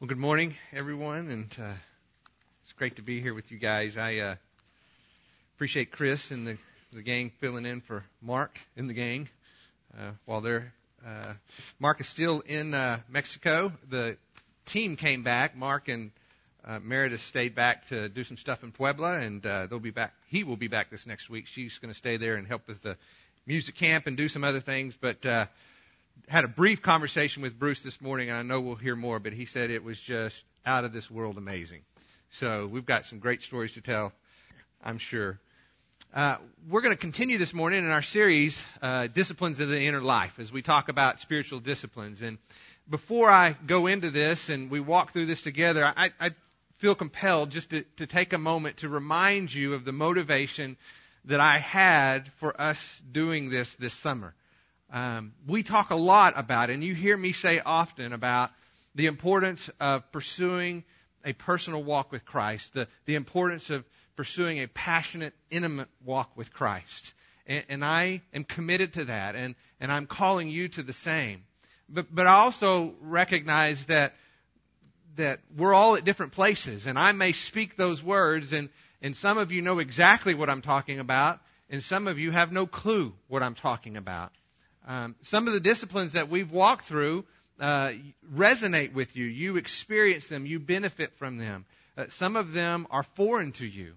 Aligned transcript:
Well, 0.00 0.08
good 0.08 0.16
morning, 0.16 0.54
everyone, 0.72 1.30
and 1.30 1.54
uh, 1.58 1.74
it's 2.62 2.72
great 2.72 2.96
to 2.96 3.02
be 3.02 3.20
here 3.20 3.34
with 3.34 3.52
you 3.52 3.58
guys. 3.58 3.98
I 3.98 4.16
uh, 4.16 4.36
appreciate 5.54 5.92
Chris 5.92 6.30
and 6.30 6.46
the, 6.46 6.56
the 6.90 7.02
gang 7.02 7.32
filling 7.38 7.66
in 7.66 7.82
for 7.82 8.02
Mark 8.22 8.52
in 8.78 8.86
the 8.86 8.94
gang 8.94 9.28
uh, 9.94 10.12
while 10.24 10.40
they're. 10.40 10.72
Uh, 11.06 11.34
Mark 11.78 12.00
is 12.00 12.08
still 12.08 12.40
in 12.40 12.72
uh, 12.72 13.00
Mexico. 13.10 13.72
The 13.90 14.16
team 14.72 14.96
came 14.96 15.22
back. 15.22 15.54
Mark 15.54 15.88
and 15.88 16.12
uh, 16.64 16.78
Meredith 16.78 17.20
stayed 17.20 17.54
back 17.54 17.86
to 17.88 18.08
do 18.08 18.24
some 18.24 18.38
stuff 18.38 18.62
in 18.62 18.72
Puebla, 18.72 19.20
and 19.20 19.44
uh, 19.44 19.66
they'll 19.66 19.80
be 19.80 19.90
back. 19.90 20.14
He 20.28 20.44
will 20.44 20.56
be 20.56 20.68
back 20.68 20.90
this 20.90 21.06
next 21.06 21.28
week. 21.28 21.44
She's 21.46 21.78
going 21.78 21.92
to 21.92 21.98
stay 21.98 22.16
there 22.16 22.36
and 22.36 22.46
help 22.46 22.66
with 22.66 22.82
the 22.82 22.96
music 23.44 23.76
camp 23.76 24.06
and 24.06 24.16
do 24.16 24.30
some 24.30 24.44
other 24.44 24.62
things, 24.62 24.96
but. 24.98 25.26
Uh, 25.26 25.44
had 26.28 26.44
a 26.44 26.48
brief 26.48 26.82
conversation 26.82 27.42
with 27.42 27.58
Bruce 27.58 27.82
this 27.82 28.00
morning, 28.00 28.28
and 28.28 28.38
I 28.38 28.42
know 28.42 28.60
we'll 28.60 28.76
hear 28.76 28.96
more, 28.96 29.18
but 29.18 29.32
he 29.32 29.46
said 29.46 29.70
it 29.70 29.84
was 29.84 29.98
just 29.98 30.42
out 30.64 30.84
of 30.84 30.92
this 30.92 31.10
world 31.10 31.38
amazing. 31.38 31.82
So 32.38 32.66
we've 32.66 32.86
got 32.86 33.04
some 33.04 33.18
great 33.18 33.42
stories 33.42 33.74
to 33.74 33.80
tell, 33.80 34.12
I'm 34.82 34.98
sure. 34.98 35.38
Uh, 36.14 36.38
we're 36.68 36.80
going 36.80 36.94
to 36.94 37.00
continue 37.00 37.38
this 37.38 37.52
morning 37.52 37.80
in 37.80 37.90
our 37.90 38.02
series, 38.02 38.60
uh, 38.82 39.06
Disciplines 39.08 39.60
of 39.60 39.68
the 39.68 39.80
Inner 39.80 40.00
Life, 40.00 40.32
as 40.38 40.50
we 40.50 40.62
talk 40.62 40.88
about 40.88 41.20
spiritual 41.20 41.60
disciplines. 41.60 42.20
And 42.20 42.38
before 42.88 43.30
I 43.30 43.56
go 43.68 43.86
into 43.86 44.10
this 44.10 44.48
and 44.48 44.70
we 44.70 44.80
walk 44.80 45.12
through 45.12 45.26
this 45.26 45.42
together, 45.42 45.84
I, 45.84 46.10
I 46.18 46.30
feel 46.80 46.94
compelled 46.94 47.50
just 47.50 47.70
to, 47.70 47.84
to 47.98 48.06
take 48.06 48.32
a 48.32 48.38
moment 48.38 48.78
to 48.78 48.88
remind 48.88 49.52
you 49.52 49.74
of 49.74 49.84
the 49.84 49.92
motivation 49.92 50.76
that 51.26 51.40
I 51.40 51.58
had 51.58 52.32
for 52.40 52.58
us 52.60 52.78
doing 53.12 53.50
this 53.50 53.70
this 53.78 53.96
summer. 54.02 54.34
Um, 54.92 55.32
we 55.46 55.62
talk 55.62 55.90
a 55.90 55.96
lot 55.96 56.34
about, 56.36 56.68
and 56.70 56.82
you 56.82 56.94
hear 56.94 57.16
me 57.16 57.32
say 57.32 57.60
often 57.64 58.12
about 58.12 58.50
the 58.94 59.06
importance 59.06 59.70
of 59.78 60.02
pursuing 60.12 60.84
a 61.24 61.32
personal 61.32 61.84
walk 61.84 62.10
with 62.10 62.24
Christ, 62.24 62.70
the, 62.74 62.88
the 63.06 63.14
importance 63.14 63.70
of 63.70 63.84
pursuing 64.16 64.58
a 64.58 64.66
passionate, 64.66 65.32
intimate 65.50 65.88
walk 66.04 66.36
with 66.36 66.52
Christ. 66.52 67.12
And, 67.46 67.64
and 67.68 67.84
I 67.84 68.22
am 68.34 68.42
committed 68.44 68.94
to 68.94 69.04
that, 69.04 69.36
and, 69.36 69.54
and 69.80 69.92
I'm 69.92 70.06
calling 70.06 70.48
you 70.48 70.68
to 70.70 70.82
the 70.82 70.92
same. 70.92 71.44
But, 71.88 72.12
but 72.12 72.26
I 72.26 72.34
also 72.34 72.94
recognize 73.00 73.84
that, 73.86 74.12
that 75.16 75.38
we're 75.56 75.74
all 75.74 75.96
at 75.96 76.04
different 76.04 76.32
places, 76.32 76.86
and 76.86 76.98
I 76.98 77.12
may 77.12 77.32
speak 77.32 77.76
those 77.76 78.02
words, 78.02 78.52
and, 78.52 78.68
and 79.00 79.14
some 79.14 79.38
of 79.38 79.52
you 79.52 79.62
know 79.62 79.78
exactly 79.78 80.34
what 80.34 80.50
I'm 80.50 80.62
talking 80.62 80.98
about, 80.98 81.38
and 81.68 81.80
some 81.80 82.08
of 82.08 82.18
you 82.18 82.32
have 82.32 82.50
no 82.50 82.66
clue 82.66 83.12
what 83.28 83.42
I'm 83.42 83.54
talking 83.54 83.96
about. 83.96 84.32
Um, 84.86 85.14
some 85.22 85.46
of 85.46 85.54
the 85.54 85.60
disciplines 85.60 86.14
that 86.14 86.30
we've 86.30 86.50
walked 86.50 86.86
through 86.86 87.24
uh, 87.60 87.92
resonate 88.34 88.94
with 88.94 89.14
you. 89.14 89.26
You 89.26 89.56
experience 89.56 90.26
them. 90.26 90.46
You 90.46 90.58
benefit 90.58 91.10
from 91.18 91.38
them. 91.38 91.66
Uh, 91.96 92.06
some 92.08 92.36
of 92.36 92.52
them 92.52 92.86
are 92.90 93.04
foreign 93.16 93.52
to 93.52 93.66
you. 93.66 93.92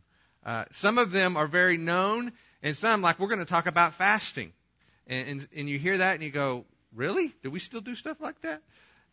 Uh, 0.45 0.65
some 0.71 0.97
of 0.97 1.11
them 1.11 1.37
are 1.37 1.47
very 1.47 1.77
known, 1.77 2.33
and 2.61 2.75
some, 2.75 3.01
like 3.01 3.19
we're 3.19 3.27
going 3.27 3.39
to 3.39 3.45
talk 3.45 3.65
about 3.65 3.95
fasting. 3.95 4.51
And, 5.07 5.27
and, 5.29 5.47
and, 5.55 5.69
you 5.69 5.79
hear 5.79 5.99
that 5.99 6.15
and 6.15 6.23
you 6.23 6.31
go, 6.31 6.65
really? 6.93 7.33
Do 7.43 7.49
we 7.49 7.59
still 7.59 7.81
do 7.81 7.95
stuff 7.95 8.17
like 8.19 8.41
that? 8.41 8.61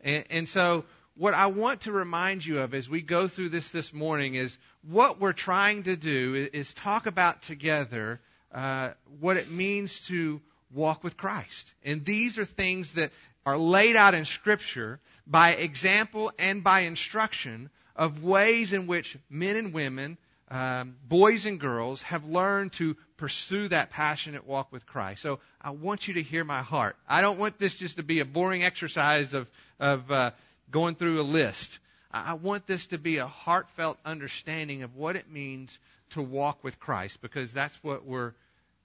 And, 0.01 0.25
and 0.31 0.48
so, 0.48 0.85
what 1.17 1.35
I 1.35 1.47
want 1.47 1.83
to 1.83 1.93
remind 1.93 2.45
you 2.45 2.61
of 2.61 2.75
as 2.75 2.89
we 2.89 3.03
go 3.03 3.29
through 3.29 3.51
this 3.51 3.71
this 3.71 3.93
morning 3.93 4.35
is 4.35 4.57
what 4.89 5.21
we're 5.21 5.33
trying 5.33 5.85
to 5.85 5.97
do 5.97 6.35
is, 6.53 6.67
is 6.69 6.75
talk 6.75 7.07
about 7.07 7.43
together 7.43 8.21
uh, 8.53 8.91
what 9.21 9.37
it 9.37 9.51
means 9.51 10.05
to 10.09 10.41
walk 10.75 11.03
with 11.03 11.17
Christ. 11.17 11.73
And 11.85 12.05
these 12.05 12.39
are 12.39 12.45
things 12.45 12.93
that 12.97 13.11
are 13.45 13.59
laid 13.59 13.97
out 13.97 14.15
in 14.15 14.25
Scripture 14.25 15.01
by 15.27 15.53
example 15.53 16.33
and 16.39 16.63
by 16.63 16.81
instruction 16.81 17.71
of 17.97 18.23
ways 18.23 18.73
in 18.73 18.87
which 18.87 19.17
men 19.29 19.57
and 19.57 19.75
women, 19.75 20.19
um, 20.48 20.97
boys 21.09 21.45
and 21.47 21.61
girls, 21.61 22.03
have 22.03 22.25
learned 22.25 22.73
to 22.75 22.97
pursue 23.17 23.69
that 23.69 23.91
passionate 23.91 24.47
walk 24.47 24.73
with 24.73 24.86
Christ. 24.86 25.23
So 25.23 25.41
I 25.61 25.70
want 25.70 26.09
you 26.09 26.14
to 26.14 26.23
hear 26.23 26.45
my 26.45 26.63
heart. 26.63 26.97
I 27.09 27.20
don't 27.20 27.39
want 27.39 27.59
this 27.59 27.75
just 27.75 27.97
to 27.97 28.03
be 28.03 28.20
a 28.20 28.25
boring 28.25 28.63
exercise 28.63 29.35
of, 29.35 29.47
of 29.79 30.11
uh, 30.11 30.30
going 30.70 30.95
through 30.95 31.20
a 31.20 31.23
list. 31.23 31.79
I 32.13 32.35
want 32.35 32.67
this 32.67 32.86
to 32.89 32.98
be 32.98 33.19
a 33.19 33.27
heartfelt 33.27 33.98
understanding 34.05 34.83
of 34.83 34.97
what 34.97 35.14
it 35.14 35.30
means 35.30 35.79
to 36.11 36.23
walk 36.23 36.64
with 36.64 36.80
Christ 36.80 37.19
because 37.23 37.53
that's 37.53 37.77
what 37.83 38.05
we're 38.05 38.33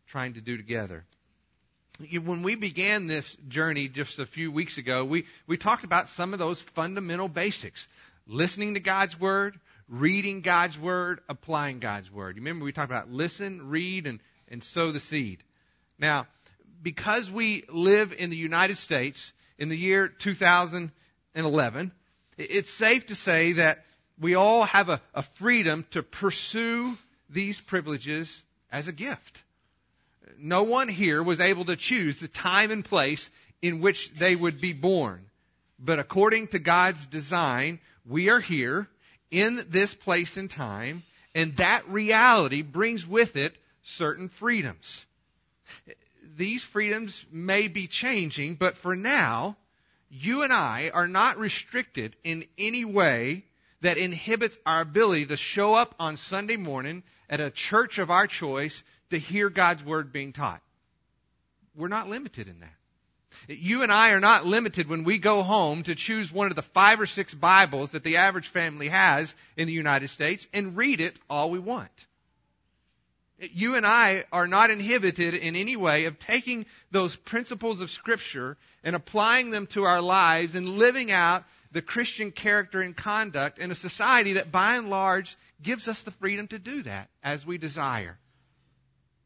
trying 0.07 0.35
to 0.35 0.41
do 0.41 0.57
together 0.57 1.05
when 1.99 2.43
we 2.43 2.55
began 2.55 3.07
this 3.07 3.37
journey 3.47 3.87
just 3.87 4.19
a 4.19 4.25
few 4.25 4.51
weeks 4.51 4.77
ago, 4.77 5.05
we, 5.05 5.25
we 5.47 5.57
talked 5.57 5.83
about 5.83 6.07
some 6.09 6.33
of 6.33 6.39
those 6.39 6.63
fundamental 6.75 7.27
basics 7.27 7.87
listening 8.27 8.73
to 8.73 8.79
God's 8.79 9.19
Word, 9.19 9.57
reading 9.87 10.41
God's 10.41 10.77
Word, 10.77 11.21
applying 11.29 11.79
God's 11.79 12.11
Word. 12.11 12.35
You 12.35 12.41
remember 12.41 12.65
we 12.65 12.73
talked 12.73 12.91
about 12.91 13.09
listen, 13.09 13.69
read, 13.69 14.07
and, 14.07 14.19
and 14.49 14.63
sow 14.63 14.91
the 14.91 14.99
seed. 14.99 15.43
Now, 15.97 16.27
because 16.81 17.29
we 17.31 17.63
live 17.69 18.11
in 18.11 18.29
the 18.29 18.35
United 18.35 18.77
States 18.77 19.31
in 19.57 19.69
the 19.69 19.77
year 19.77 20.11
2011, 20.21 21.91
it's 22.37 22.77
safe 22.77 23.05
to 23.07 23.15
say 23.15 23.53
that 23.53 23.77
we 24.19 24.35
all 24.35 24.65
have 24.65 24.89
a, 24.89 25.01
a 25.13 25.23
freedom 25.39 25.85
to 25.91 26.03
pursue 26.03 26.93
these 27.29 27.59
privileges 27.59 28.43
as 28.69 28.87
a 28.87 28.93
gift 28.93 29.43
no 30.37 30.63
one 30.63 30.89
here 30.89 31.21
was 31.23 31.39
able 31.39 31.65
to 31.65 31.75
choose 31.75 32.19
the 32.19 32.27
time 32.27 32.71
and 32.71 32.83
place 32.83 33.29
in 33.61 33.81
which 33.81 34.11
they 34.19 34.35
would 34.35 34.61
be 34.61 34.73
born. 34.73 35.25
But 35.79 35.99
according 35.99 36.49
to 36.49 36.59
God's 36.59 37.05
design, 37.07 37.79
we 38.07 38.29
are 38.29 38.39
here 38.39 38.87
in 39.31 39.67
this 39.71 39.93
place 39.93 40.37
and 40.37 40.49
time, 40.49 41.03
and 41.33 41.57
that 41.57 41.87
reality 41.89 42.61
brings 42.61 43.05
with 43.05 43.35
it 43.35 43.57
certain 43.83 44.29
freedoms. 44.39 45.05
These 46.37 46.63
freedoms 46.71 47.25
may 47.31 47.67
be 47.67 47.87
changing, 47.87 48.55
but 48.55 48.77
for 48.77 48.95
now, 48.95 49.57
you 50.09 50.43
and 50.43 50.53
I 50.53 50.91
are 50.93 51.07
not 51.07 51.37
restricted 51.37 52.15
in 52.23 52.45
any 52.57 52.85
way 52.85 53.45
that 53.81 53.97
inhibits 53.97 54.57
our 54.65 54.81
ability 54.81 55.27
to 55.27 55.37
show 55.37 55.73
up 55.73 55.93
on 55.99 56.17
Sunday 56.17 56.57
morning 56.57 57.03
at 57.29 57.39
a 57.39 57.51
church 57.51 57.97
of 57.97 58.09
our 58.09 58.27
choice 58.27 58.81
to 59.09 59.19
hear 59.19 59.49
God's 59.49 59.83
word 59.83 60.11
being 60.11 60.33
taught. 60.33 60.61
We're 61.75 61.87
not 61.87 62.09
limited 62.09 62.47
in 62.47 62.59
that. 62.61 62.73
You 63.47 63.83
and 63.83 63.91
I 63.91 64.11
are 64.11 64.19
not 64.19 64.45
limited 64.45 64.89
when 64.89 65.03
we 65.03 65.19
go 65.19 65.43
home 65.43 65.83
to 65.83 65.95
choose 65.95 66.31
one 66.31 66.47
of 66.47 66.55
the 66.55 66.63
five 66.73 66.99
or 66.99 67.05
six 67.05 67.33
Bibles 67.33 67.91
that 67.91 68.03
the 68.03 68.17
average 68.17 68.49
family 68.49 68.87
has 68.87 69.33
in 69.57 69.67
the 69.67 69.73
United 69.73 70.09
States 70.09 70.47
and 70.53 70.77
read 70.77 71.01
it 71.01 71.19
all 71.29 71.51
we 71.51 71.59
want. 71.59 71.91
You 73.37 73.75
and 73.75 73.85
I 73.85 74.23
are 74.31 74.47
not 74.47 74.69
inhibited 74.69 75.33
in 75.33 75.57
any 75.57 75.75
way 75.75 76.05
of 76.05 76.17
taking 76.19 76.65
those 76.91 77.15
principles 77.25 77.81
of 77.81 77.89
Scripture 77.89 78.55
and 78.83 78.95
applying 78.95 79.49
them 79.49 79.67
to 79.73 79.83
our 79.83 80.01
lives 80.01 80.55
and 80.55 80.69
living 80.69 81.11
out 81.11 81.43
the 81.73 81.81
Christian 81.81 82.31
character 82.31 82.79
and 82.79 82.95
conduct 82.95 83.59
in 83.59 83.71
a 83.71 83.75
society 83.75 84.33
that 84.33 84.53
by 84.53 84.77
and 84.77 84.89
large 84.89 85.35
gives 85.61 85.89
us 85.89 86.01
the 86.03 86.11
freedom 86.11 86.47
to 86.47 86.59
do 86.59 86.83
that 86.83 87.09
as 87.21 87.45
we 87.45 87.57
desire. 87.57 88.17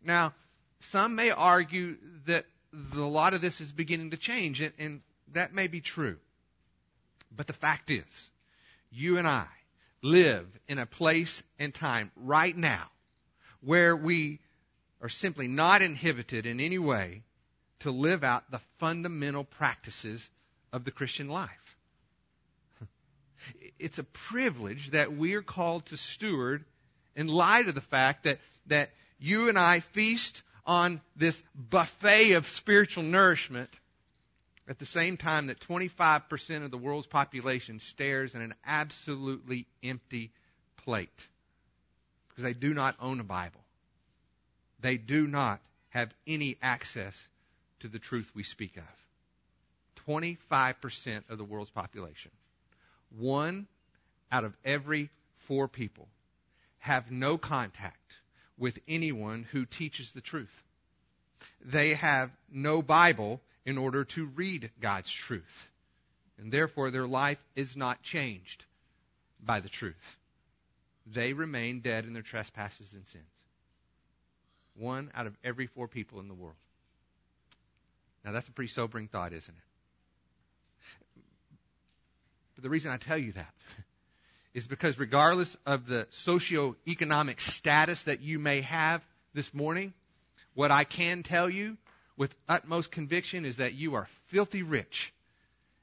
Now, 0.03 0.33
some 0.79 1.15
may 1.15 1.29
argue 1.31 1.97
that 2.27 2.45
a 2.93 2.97
lot 2.97 3.33
of 3.33 3.41
this 3.41 3.59
is 3.59 3.71
beginning 3.71 4.11
to 4.11 4.17
change, 4.17 4.61
and, 4.61 4.73
and 4.77 5.01
that 5.33 5.53
may 5.53 5.67
be 5.67 5.81
true. 5.81 6.17
But 7.35 7.47
the 7.47 7.53
fact 7.53 7.91
is, 7.91 8.05
you 8.91 9.17
and 9.17 9.27
I 9.27 9.47
live 10.01 10.47
in 10.67 10.79
a 10.79 10.85
place 10.85 11.43
and 11.57 11.73
time 11.73 12.11
right 12.15 12.55
now 12.55 12.87
where 13.61 13.95
we 13.95 14.39
are 15.01 15.09
simply 15.09 15.47
not 15.47 15.81
inhibited 15.81 16.45
in 16.45 16.59
any 16.59 16.77
way 16.77 17.23
to 17.81 17.91
live 17.91 18.23
out 18.23 18.49
the 18.51 18.61
fundamental 18.79 19.43
practices 19.43 20.25
of 20.71 20.85
the 20.85 20.91
Christian 20.91 21.27
life. 21.27 21.49
It's 23.79 23.99
a 23.99 24.05
privilege 24.29 24.91
that 24.91 25.15
we 25.15 25.33
are 25.35 25.41
called 25.41 25.85
to 25.87 25.97
steward 25.97 26.65
in 27.15 27.27
light 27.27 27.69
of 27.69 27.75
the 27.75 27.81
fact 27.81 28.25
that, 28.25 28.39
that 28.67 28.89
you 29.19 29.49
and 29.49 29.57
I 29.57 29.83
feast 29.93 30.41
on 30.65 31.01
this 31.15 31.39
buffet 31.55 32.33
of 32.33 32.47
spiritual 32.47 33.03
nourishment 33.03 33.69
at 34.67 34.79
the 34.79 34.85
same 34.85 35.17
time 35.17 35.47
that 35.47 35.59
25% 35.61 36.63
of 36.63 36.71
the 36.71 36.77
world's 36.77 37.07
population 37.07 37.81
stares 37.89 38.35
at 38.35 38.41
an 38.41 38.53
absolutely 38.65 39.65
empty 39.83 40.31
plate 40.77 41.09
because 42.29 42.43
they 42.43 42.53
do 42.53 42.73
not 42.73 42.95
own 43.01 43.19
a 43.19 43.23
Bible. 43.23 43.61
They 44.81 44.97
do 44.97 45.27
not 45.27 45.59
have 45.89 46.09
any 46.27 46.57
access 46.61 47.15
to 47.79 47.87
the 47.87 47.99
truth 47.99 48.29
we 48.35 48.43
speak 48.43 48.77
of. 48.77 48.83
25% 50.07 51.23
of 51.29 51.37
the 51.37 51.43
world's 51.43 51.71
population. 51.71 52.31
One 53.17 53.67
out 54.31 54.43
of 54.43 54.53
every 54.63 55.09
four 55.47 55.67
people 55.67 56.07
have 56.77 57.11
no 57.11 57.37
contact 57.37 57.97
with 58.59 58.77
anyone 58.87 59.47
who 59.51 59.65
teaches 59.65 60.11
the 60.13 60.21
truth. 60.21 60.51
They 61.65 61.93
have 61.95 62.29
no 62.51 62.81
Bible 62.81 63.41
in 63.65 63.77
order 63.77 64.03
to 64.15 64.25
read 64.35 64.71
God's 64.81 65.11
truth. 65.11 65.43
And 66.37 66.51
therefore, 66.51 66.91
their 66.91 67.07
life 67.07 67.37
is 67.55 67.75
not 67.75 68.01
changed 68.01 68.65
by 69.43 69.59
the 69.59 69.69
truth. 69.69 69.95
They 71.05 71.33
remain 71.33 71.81
dead 71.81 72.05
in 72.05 72.13
their 72.13 72.21
trespasses 72.21 72.93
and 72.93 73.05
sins. 73.07 73.25
One 74.75 75.11
out 75.13 75.27
of 75.27 75.33
every 75.43 75.67
four 75.67 75.87
people 75.87 76.19
in 76.19 76.27
the 76.27 76.33
world. 76.33 76.55
Now, 78.23 78.31
that's 78.31 78.47
a 78.47 78.51
pretty 78.51 78.71
sobering 78.71 79.07
thought, 79.07 79.33
isn't 79.33 79.53
it? 79.53 79.63
But 82.55 82.63
the 82.63 82.69
reason 82.69 82.91
I 82.91 82.97
tell 82.97 83.17
you 83.17 83.31
that 83.33 83.53
is 84.53 84.67
because 84.67 84.97
regardless 84.97 85.55
of 85.65 85.85
the 85.85 86.07
socioeconomic 86.27 87.39
status 87.39 88.01
that 88.03 88.21
you 88.21 88.39
may 88.39 88.61
have 88.61 89.01
this 89.33 89.53
morning, 89.53 89.93
what 90.55 90.71
I 90.71 90.83
can 90.83 91.23
tell 91.23 91.49
you 91.49 91.77
with 92.17 92.33
utmost 92.47 92.91
conviction 92.91 93.45
is 93.45 93.57
that 93.57 93.73
you 93.73 93.95
are 93.95 94.07
filthy 94.31 94.63
rich 94.63 95.13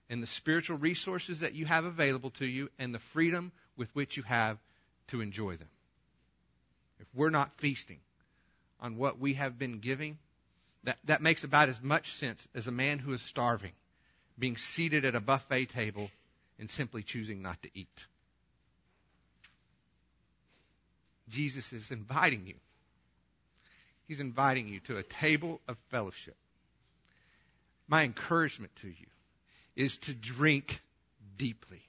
in 0.09 0.21
the 0.21 0.27
spiritual 0.27 0.79
resources 0.79 1.41
that 1.41 1.55
you 1.55 1.67
have 1.67 1.85
available 1.85 2.31
to 2.33 2.47
you 2.47 2.69
and 2.79 2.95
the 2.95 3.01
freedom 3.13 3.53
with 3.77 3.89
which 3.95 4.17
you 4.17 4.23
have 4.23 4.59
to 5.09 5.21
enjoy 5.21 5.57
them. 5.57 5.69
If 6.99 7.07
we're 7.15 7.31
not 7.31 7.53
feasting 7.61 7.99
on 8.81 8.97
what 8.97 9.19
we 9.19 9.35
have 9.35 9.59
been 9.59 9.79
giving, 9.81 10.19
that, 10.85 10.99
that 11.07 11.23
makes 11.23 11.45
about 11.45 11.69
as 11.69 11.81
much 11.83 12.13
sense 12.15 12.47
as 12.55 12.67
a 12.67 12.73
man 12.73 12.99
who 12.99 13.13
is 13.13 13.23
starving 13.29 13.73
being 14.39 14.57
seated 14.57 15.05
at 15.05 15.15
a 15.15 15.21
buffet 15.21 15.67
table 15.67 16.11
and 16.59 16.71
simply 16.71 17.03
choosing 17.03 17.43
not 17.43 17.61
to 17.63 17.69
eat. 17.75 17.89
Jesus 21.29 21.73
is 21.73 21.91
inviting 21.91 22.47
you. 22.47 22.55
He's 24.07 24.21
inviting 24.21 24.69
you 24.69 24.81
to 24.87 24.99
a 24.99 25.03
table 25.03 25.61
of 25.67 25.77
fellowship. 25.91 26.37
My 27.89 28.05
encouragement 28.05 28.73
to 28.83 28.89
you 28.89 29.07
is 29.75 29.97
to 30.03 30.15
drink 30.15 30.81
deeply, 31.37 31.83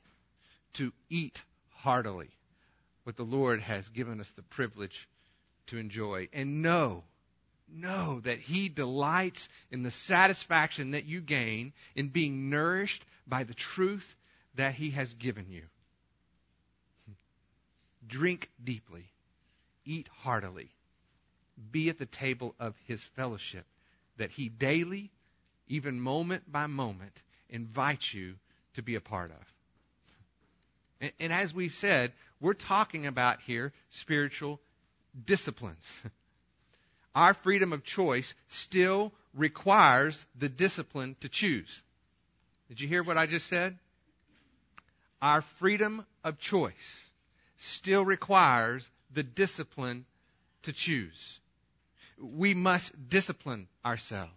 to 0.73 0.91
eat 1.09 1.39
heartily 1.69 2.29
what 3.03 3.15
the 3.15 3.23
Lord 3.23 3.61
has 3.61 3.87
given 3.89 4.19
us 4.19 4.31
the 4.35 4.41
privilege 4.41 5.07
to 5.67 5.77
enjoy. 5.77 6.27
And 6.33 6.61
know, 6.61 7.03
know 7.71 8.21
that 8.25 8.39
He 8.39 8.69
delights 8.69 9.47
in 9.71 9.83
the 9.83 9.91
satisfaction 9.91 10.91
that 10.91 11.05
you 11.05 11.21
gain 11.21 11.73
in 11.95 12.09
being 12.09 12.49
nourished 12.49 13.03
by 13.27 13.43
the 13.43 13.53
truth 13.53 14.05
that 14.55 14.73
He 14.73 14.91
has 14.91 15.13
given 15.13 15.47
you. 15.49 15.63
Drink 18.07 18.49
deeply, 18.63 19.05
eat 19.87 20.07
heartily, 20.21 20.69
be 21.71 21.89
at 21.89 21.97
the 21.97 22.05
table 22.05 22.53
of 22.59 22.75
His 22.85 23.03
fellowship 23.15 23.65
that 24.17 24.31
He 24.31 24.49
daily, 24.49 25.11
even 25.67 25.99
moment 25.99 26.51
by 26.51 26.67
moment, 26.67 27.13
invites 27.49 28.13
you 28.13 28.35
to 28.75 28.83
be 28.83 28.95
a 28.95 29.01
part 29.01 29.31
of. 29.31 29.37
And, 30.99 31.11
and 31.19 31.33
as 31.33 31.53
we've 31.53 31.73
said, 31.73 32.13
we're 32.39 32.53
talking 32.53 33.07
about 33.07 33.39
here 33.41 33.73
spiritual 33.89 34.59
disciplines. 35.25 35.83
Our 37.15 37.33
freedom 37.33 37.73
of 37.73 37.83
choice 37.83 38.33
still 38.49 39.11
requires 39.33 40.23
the 40.39 40.49
discipline 40.49 41.15
to 41.21 41.29
choose. 41.29 41.81
Did 42.69 42.79
you 42.79 42.87
hear 42.87 43.03
what 43.03 43.17
I 43.17 43.25
just 43.25 43.47
said? 43.47 43.77
Our 45.21 45.43
freedom 45.59 46.05
of 46.23 46.37
choice 46.37 47.01
still 47.57 48.05
requires 48.05 48.87
the 49.13 49.23
discipline 49.23 50.05
to 50.63 50.73
choose. 50.73 51.39
We 52.19 52.53
must 52.53 52.91
discipline 53.09 53.67
ourselves 53.85 54.31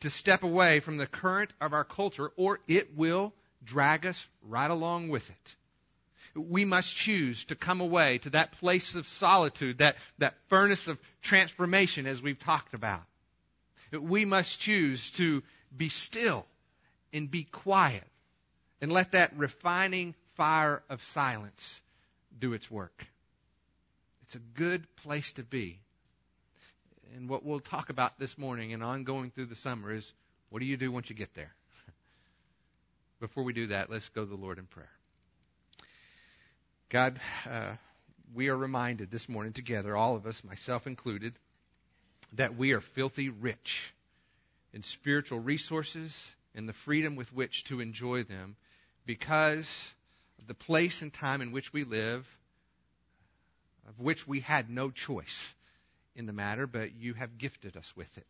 to 0.00 0.10
step 0.10 0.42
away 0.42 0.80
from 0.80 0.96
the 0.96 1.06
current 1.06 1.52
of 1.60 1.72
our 1.72 1.84
culture, 1.84 2.30
or 2.36 2.58
it 2.66 2.96
will 2.96 3.32
drag 3.64 4.06
us 4.06 4.26
right 4.42 4.70
along 4.70 5.10
with 5.10 5.28
it 5.28 5.54
we 6.34 6.64
must 6.64 6.94
choose 6.94 7.44
to 7.46 7.56
come 7.56 7.80
away 7.80 8.18
to 8.18 8.30
that 8.30 8.52
place 8.52 8.94
of 8.94 9.06
solitude, 9.06 9.78
that, 9.78 9.96
that 10.18 10.34
furnace 10.48 10.86
of 10.86 10.98
transformation 11.22 12.06
as 12.06 12.22
we've 12.22 12.38
talked 12.38 12.74
about. 12.74 13.02
We 13.92 14.24
must 14.24 14.60
choose 14.60 15.10
to 15.16 15.42
be 15.76 15.88
still 15.88 16.46
and 17.12 17.30
be 17.30 17.44
quiet 17.44 18.04
and 18.80 18.92
let 18.92 19.12
that 19.12 19.36
refining 19.36 20.14
fire 20.36 20.82
of 20.88 21.00
silence 21.12 21.80
do 22.38 22.52
its 22.52 22.70
work. 22.70 23.04
It's 24.30 24.36
a 24.36 24.60
good 24.60 24.86
place 25.02 25.32
to 25.34 25.42
be. 25.42 25.80
And 27.16 27.28
what 27.28 27.44
we'll 27.44 27.58
talk 27.58 27.90
about 27.90 28.16
this 28.16 28.38
morning 28.38 28.72
and 28.72 28.80
ongoing 28.80 29.32
through 29.32 29.46
the 29.46 29.56
summer 29.56 29.92
is 29.92 30.08
what 30.50 30.60
do 30.60 30.66
you 30.66 30.76
do 30.76 30.92
once 30.92 31.10
you 31.10 31.16
get 31.16 31.34
there? 31.34 31.50
Before 33.20 33.42
we 33.42 33.52
do 33.52 33.66
that, 33.68 33.90
let's 33.90 34.08
go 34.10 34.22
to 34.22 34.30
the 34.30 34.36
Lord 34.36 34.58
in 34.58 34.66
prayer. 34.66 34.88
God, 36.90 37.20
uh, 37.44 37.74
we 38.32 38.50
are 38.50 38.56
reminded 38.56 39.10
this 39.10 39.28
morning 39.28 39.52
together, 39.52 39.96
all 39.96 40.14
of 40.14 40.26
us, 40.26 40.40
myself 40.44 40.86
included, 40.86 41.34
that 42.34 42.56
we 42.56 42.70
are 42.70 42.82
filthy 42.94 43.30
rich 43.30 43.92
in 44.72 44.84
spiritual 44.84 45.40
resources 45.40 46.14
and 46.54 46.68
the 46.68 46.74
freedom 46.84 47.16
with 47.16 47.32
which 47.32 47.64
to 47.64 47.80
enjoy 47.80 48.22
them 48.22 48.54
because 49.06 49.68
of 50.38 50.46
the 50.46 50.54
place 50.54 51.02
and 51.02 51.12
time 51.12 51.40
in 51.40 51.50
which 51.50 51.72
we 51.72 51.82
live, 51.82 52.24
of 53.88 53.98
which 53.98 54.26
we 54.26 54.40
had 54.40 54.70
no 54.70 54.90
choice 54.90 55.54
in 56.14 56.26
the 56.26 56.32
matter, 56.32 56.66
but 56.66 56.94
you 56.94 57.14
have 57.14 57.38
gifted 57.38 57.76
us 57.76 57.92
with 57.96 58.08
it. 58.16 58.26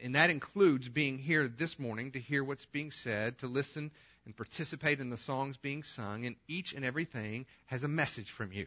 And 0.00 0.14
that 0.14 0.30
includes 0.30 0.88
being 0.88 1.18
here 1.18 1.48
this 1.48 1.78
morning 1.78 2.12
to 2.12 2.20
hear 2.20 2.44
what's 2.44 2.66
being 2.66 2.90
said, 2.90 3.38
to 3.38 3.46
listen 3.46 3.90
and 4.26 4.36
participate 4.36 5.00
in 5.00 5.08
the 5.08 5.16
songs 5.16 5.56
being 5.56 5.82
sung, 5.82 6.26
and 6.26 6.36
each 6.48 6.72
and 6.74 6.84
everything 6.84 7.46
has 7.66 7.82
a 7.82 7.88
message 7.88 8.30
from 8.36 8.52
you. 8.52 8.66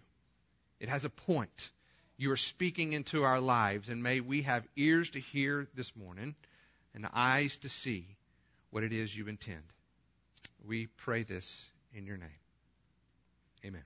It 0.79 0.89
has 0.89 1.05
a 1.05 1.09
point. 1.09 1.69
You 2.17 2.31
are 2.31 2.37
speaking 2.37 2.93
into 2.93 3.23
our 3.23 3.39
lives, 3.39 3.89
and 3.89 4.01
may 4.01 4.21
we 4.21 4.41
have 4.43 4.63
ears 4.75 5.09
to 5.11 5.19
hear 5.19 5.67
this 5.75 5.91
morning 5.95 6.35
and 6.95 7.07
eyes 7.13 7.57
to 7.61 7.69
see 7.69 8.07
what 8.71 8.83
it 8.83 8.93
is 8.93 9.15
you 9.15 9.27
intend. 9.27 9.63
We 10.67 10.87
pray 10.87 11.23
this 11.23 11.65
in 11.93 12.05
your 12.05 12.17
name. 12.17 12.29
Amen. 13.65 13.83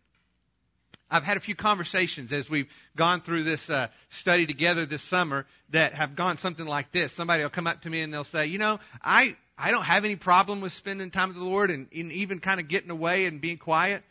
I've 1.13 1.23
had 1.23 1.37
a 1.37 1.41
few 1.41 1.55
conversations 1.55 2.33
as 2.33 2.49
we've 2.49 2.67
gone 2.97 3.21
through 3.21 3.43
this 3.43 3.69
uh, 3.69 3.89
study 4.09 4.47
together 4.47 4.87
this 4.87 5.07
summer 5.11 5.45
that 5.71 5.93
have 5.93 6.15
gone 6.15 6.39
something 6.39 6.65
like 6.65 6.91
this. 6.91 7.15
Somebody 7.15 7.43
will 7.43 7.51
come 7.51 7.67
up 7.67 7.83
to 7.83 7.89
me 7.89 8.01
and 8.01 8.11
they'll 8.11 8.23
say, 8.23 8.47
"You 8.47 8.57
know, 8.57 8.79
I 8.99 9.37
I 9.55 9.69
don't 9.69 9.83
have 9.83 10.05
any 10.05 10.15
problem 10.15 10.59
with 10.59 10.71
spending 10.71 11.11
time 11.11 11.27
with 11.27 11.37
the 11.37 11.43
Lord 11.43 11.69
and, 11.69 11.87
and 11.93 12.11
even 12.11 12.39
kind 12.39 12.59
of 12.59 12.67
getting 12.67 12.89
away 12.89 13.27
and 13.27 13.39
being 13.39 13.59
quiet." 13.59 14.01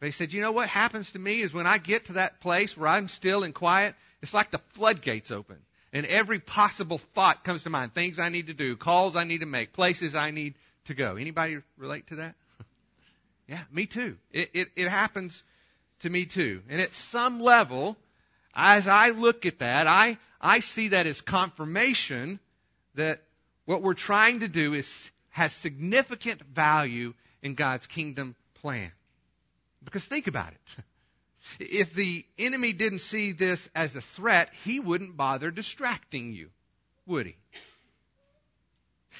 They 0.00 0.10
said, 0.10 0.32
"You 0.32 0.40
know 0.40 0.50
what 0.50 0.68
happens 0.68 1.08
to 1.12 1.20
me 1.20 1.40
is 1.40 1.54
when 1.54 1.68
I 1.68 1.78
get 1.78 2.06
to 2.06 2.14
that 2.14 2.40
place 2.40 2.76
where 2.76 2.88
I'm 2.88 3.06
still 3.06 3.44
and 3.44 3.54
quiet, 3.54 3.94
it's 4.20 4.34
like 4.34 4.50
the 4.50 4.60
floodgates 4.74 5.30
open." 5.30 5.58
And 5.92 6.04
every 6.04 6.40
possible 6.40 7.00
thought 7.14 7.44
comes 7.44 7.62
to 7.62 7.70
mind. 7.70 7.94
Things 7.94 8.18
I 8.18 8.28
need 8.28 8.48
to 8.48 8.54
do, 8.54 8.76
calls 8.76 9.14
I 9.14 9.22
need 9.22 9.40
to 9.40 9.46
make, 9.46 9.72
places 9.72 10.16
I 10.16 10.32
need 10.32 10.54
to 10.86 10.94
go. 10.94 11.14
Anybody 11.14 11.58
relate 11.78 12.08
to 12.08 12.16
that? 12.16 12.34
yeah, 13.48 13.62
me 13.72 13.86
too. 13.86 14.16
It, 14.32 14.50
it, 14.52 14.68
it 14.74 14.88
happens 14.88 15.40
to 16.00 16.10
me 16.10 16.26
too. 16.26 16.62
And 16.68 16.80
at 16.80 16.94
some 17.10 17.40
level, 17.40 17.96
as 18.54 18.86
I 18.86 19.08
look 19.08 19.46
at 19.46 19.60
that, 19.60 19.86
I, 19.86 20.18
I 20.40 20.60
see 20.60 20.88
that 20.88 21.06
as 21.06 21.20
confirmation 21.20 22.40
that 22.94 23.20
what 23.66 23.82
we're 23.82 23.94
trying 23.94 24.40
to 24.40 24.48
do 24.48 24.74
is, 24.74 24.90
has 25.30 25.52
significant 25.56 26.42
value 26.54 27.14
in 27.42 27.54
God's 27.54 27.86
kingdom 27.86 28.34
plan. 28.54 28.92
Because 29.84 30.04
think 30.04 30.26
about 30.26 30.52
it. 30.52 30.84
If 31.58 31.94
the 31.94 32.24
enemy 32.38 32.72
didn't 32.72 33.00
see 33.00 33.32
this 33.32 33.68
as 33.74 33.94
a 33.94 34.02
threat, 34.16 34.50
he 34.64 34.78
wouldn't 34.78 35.16
bother 35.16 35.50
distracting 35.50 36.32
you, 36.32 36.50
would 37.06 37.26
he? 37.26 37.36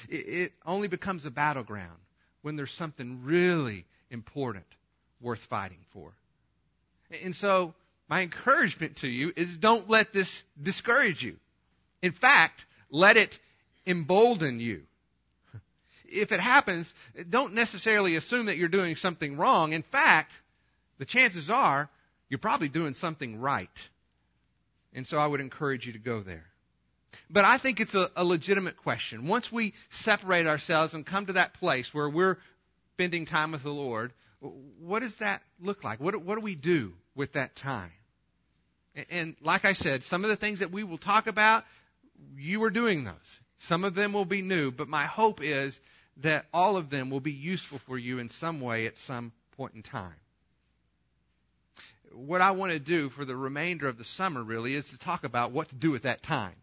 It 0.07 0.53
only 0.65 0.87
becomes 0.87 1.25
a 1.25 1.31
battleground 1.31 1.97
when 2.41 2.55
there's 2.55 2.71
something 2.71 3.23
really 3.23 3.85
important 4.09 4.65
worth 5.19 5.41
fighting 5.49 5.85
for. 5.93 6.13
And 7.23 7.35
so, 7.35 7.73
my 8.09 8.21
encouragement 8.21 8.97
to 8.97 9.07
you 9.07 9.31
is 9.35 9.57
don't 9.57 9.89
let 9.89 10.13
this 10.13 10.43
discourage 10.61 11.21
you. 11.21 11.37
In 12.01 12.11
fact, 12.11 12.65
let 12.89 13.17
it 13.17 13.33
embolden 13.85 14.59
you. 14.59 14.81
If 16.05 16.31
it 16.31 16.39
happens, 16.39 16.93
don't 17.29 17.53
necessarily 17.53 18.17
assume 18.17 18.47
that 18.47 18.57
you're 18.57 18.67
doing 18.67 18.95
something 18.95 19.37
wrong. 19.37 19.71
In 19.71 19.83
fact, 19.83 20.31
the 20.99 21.05
chances 21.05 21.49
are 21.49 21.89
you're 22.29 22.37
probably 22.37 22.69
doing 22.69 22.93
something 22.93 23.39
right. 23.39 23.69
And 24.93 25.07
so 25.07 25.17
I 25.17 25.25
would 25.25 25.41
encourage 25.41 25.85
you 25.85 25.93
to 25.93 25.99
go 25.99 26.21
there. 26.21 26.45
But 27.29 27.45
I 27.45 27.57
think 27.57 27.79
it's 27.79 27.95
a, 27.95 28.09
a, 28.15 28.23
legitimate 28.23 28.77
question. 28.77 29.27
Once 29.27 29.51
we 29.51 29.73
separate 29.89 30.47
ourselves 30.47 30.93
and 30.93 31.05
come 31.05 31.27
to 31.27 31.33
that 31.33 31.53
place 31.55 31.93
where 31.93 32.09
we're 32.09 32.37
spending 32.93 33.25
time 33.25 33.53
with 33.53 33.63
the 33.63 33.69
Lord, 33.69 34.13
what 34.79 35.01
does 35.01 35.15
that 35.19 35.41
look 35.61 35.83
like? 35.83 35.99
What, 35.99 36.21
what 36.23 36.35
do 36.35 36.41
we 36.41 36.55
do 36.55 36.93
with 37.15 37.33
that 37.33 37.55
time? 37.55 37.91
And, 38.95 39.05
and 39.09 39.35
like 39.41 39.65
I 39.65 39.73
said, 39.73 40.03
some 40.03 40.23
of 40.23 40.29
the 40.29 40.37
things 40.37 40.59
that 40.59 40.71
we 40.71 40.83
will 40.83 40.97
talk 40.97 41.27
about, 41.27 41.63
you 42.35 42.63
are 42.63 42.69
doing 42.69 43.03
those. 43.03 43.39
Some 43.59 43.83
of 43.83 43.93
them 43.93 44.13
will 44.13 44.25
be 44.25 44.41
new, 44.41 44.71
but 44.71 44.87
my 44.87 45.05
hope 45.05 45.39
is 45.41 45.79
that 46.17 46.45
all 46.53 46.77
of 46.77 46.89
them 46.89 47.09
will 47.09 47.19
be 47.19 47.31
useful 47.31 47.79
for 47.85 47.97
you 47.97 48.19
in 48.19 48.29
some 48.29 48.59
way 48.61 48.87
at 48.87 48.97
some 48.97 49.31
point 49.55 49.75
in 49.75 49.83
time. 49.83 50.15
what 52.13 52.41
I 52.41 52.51
want 52.51 52.71
to 52.73 52.79
do 52.79 53.09
for 53.09 53.23
the 53.23 53.35
remainder 53.35 53.87
of 53.87 53.97
the 53.97 54.03
summer 54.03 54.43
really 54.43 54.75
is 54.75 54.85
to 54.89 54.97
talk 54.97 55.23
about 55.23 55.51
what 55.51 55.69
to 55.69 55.75
do 55.75 55.95
at 55.95 56.03
that 56.03 56.23
time. 56.23 56.55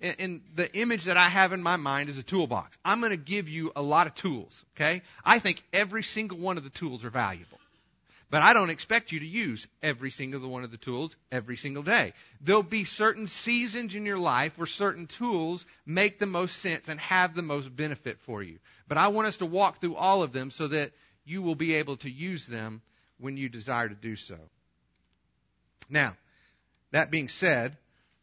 And, 0.00 0.16
and 0.18 0.40
the 0.54 0.72
image 0.74 1.06
that 1.06 1.16
I 1.16 1.28
have 1.28 1.52
in 1.52 1.62
my 1.62 1.76
mind 1.76 2.08
is 2.08 2.18
a 2.18 2.22
toolbox. 2.22 2.76
I'm 2.84 3.00
going 3.00 3.10
to 3.10 3.16
give 3.16 3.48
you 3.48 3.72
a 3.74 3.82
lot 3.82 4.06
of 4.06 4.14
tools, 4.14 4.64
okay? 4.76 5.02
I 5.24 5.40
think 5.40 5.62
every 5.72 6.02
single 6.02 6.38
one 6.38 6.58
of 6.58 6.64
the 6.64 6.70
tools 6.70 7.04
are 7.04 7.10
valuable. 7.10 7.58
But 8.32 8.40
I 8.40 8.54
don't 8.54 8.70
expect 8.70 9.12
you 9.12 9.20
to 9.20 9.26
use 9.26 9.66
every 9.82 10.10
single 10.10 10.48
one 10.48 10.64
of 10.64 10.70
the 10.70 10.78
tools 10.78 11.14
every 11.30 11.56
single 11.56 11.82
day. 11.82 12.14
There'll 12.40 12.62
be 12.62 12.86
certain 12.86 13.26
seasons 13.26 13.94
in 13.94 14.06
your 14.06 14.16
life 14.16 14.52
where 14.56 14.66
certain 14.66 15.06
tools 15.06 15.66
make 15.84 16.18
the 16.18 16.24
most 16.24 16.62
sense 16.62 16.88
and 16.88 16.98
have 16.98 17.34
the 17.34 17.42
most 17.42 17.76
benefit 17.76 18.16
for 18.24 18.42
you. 18.42 18.58
But 18.88 18.96
I 18.96 19.08
want 19.08 19.28
us 19.28 19.36
to 19.36 19.46
walk 19.46 19.82
through 19.82 19.96
all 19.96 20.22
of 20.22 20.32
them 20.32 20.50
so 20.50 20.68
that 20.68 20.92
you 21.26 21.42
will 21.42 21.56
be 21.56 21.74
able 21.74 21.98
to 21.98 22.10
use 22.10 22.46
them 22.46 22.80
when 23.18 23.36
you 23.36 23.50
desire 23.50 23.90
to 23.90 23.94
do 23.94 24.16
so. 24.16 24.38
Now, 25.90 26.16
that 26.90 27.10
being 27.10 27.28
said, 27.28 27.76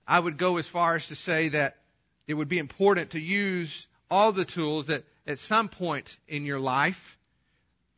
I 0.09 0.19
would 0.19 0.39
go 0.39 0.57
as 0.57 0.67
far 0.67 0.95
as 0.95 1.05
to 1.07 1.15
say 1.15 1.49
that 1.49 1.75
it 2.27 2.33
would 2.33 2.49
be 2.49 2.57
important 2.57 3.11
to 3.11 3.19
use 3.19 3.85
all 4.09 4.33
the 4.33 4.43
tools 4.43 4.87
that 4.87 5.03
at 5.27 5.37
some 5.37 5.69
point 5.69 6.09
in 6.27 6.45
your 6.45 6.59
life 6.59 6.97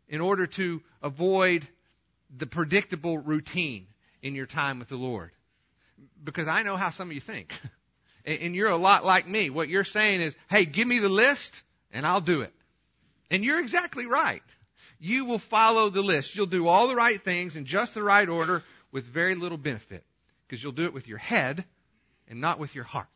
in 0.09 0.19
order 0.19 0.45
to 0.45 0.81
avoid 1.01 1.65
the 2.37 2.47
predictable 2.47 3.17
routine 3.17 3.87
in 4.21 4.35
your 4.35 4.45
time 4.45 4.79
with 4.79 4.89
the 4.89 4.97
Lord. 4.97 5.31
Because 6.21 6.49
I 6.49 6.63
know 6.63 6.75
how 6.75 6.91
some 6.91 7.09
of 7.09 7.15
you 7.15 7.21
think. 7.21 7.49
And 8.23 8.55
you're 8.55 8.69
a 8.69 8.77
lot 8.77 9.03
like 9.03 9.27
me. 9.27 9.49
What 9.49 9.67
you're 9.67 9.83
saying 9.83 10.21
is, 10.21 10.35
hey, 10.47 10.67
give 10.67 10.87
me 10.87 10.99
the 10.99 11.09
list 11.09 11.63
and 11.91 12.05
I'll 12.05 12.21
do 12.21 12.41
it. 12.41 12.53
And 13.31 13.43
you're 13.43 13.59
exactly 13.59 14.05
right. 14.05 14.43
You 14.99 15.25
will 15.25 15.41
follow 15.49 15.89
the 15.89 16.03
list. 16.03 16.35
You'll 16.35 16.45
do 16.45 16.67
all 16.67 16.87
the 16.87 16.95
right 16.95 17.19
things 17.23 17.55
in 17.55 17.65
just 17.65 17.95
the 17.95 18.03
right 18.03 18.29
order 18.29 18.61
with 18.91 19.11
very 19.11 19.33
little 19.33 19.57
benefit. 19.57 20.03
Because 20.47 20.61
you'll 20.61 20.71
do 20.71 20.85
it 20.85 20.93
with 20.93 21.07
your 21.07 21.17
head 21.17 21.65
and 22.31 22.41
not 22.41 22.59
with 22.59 22.73
your 22.73 22.85
heart. 22.85 23.07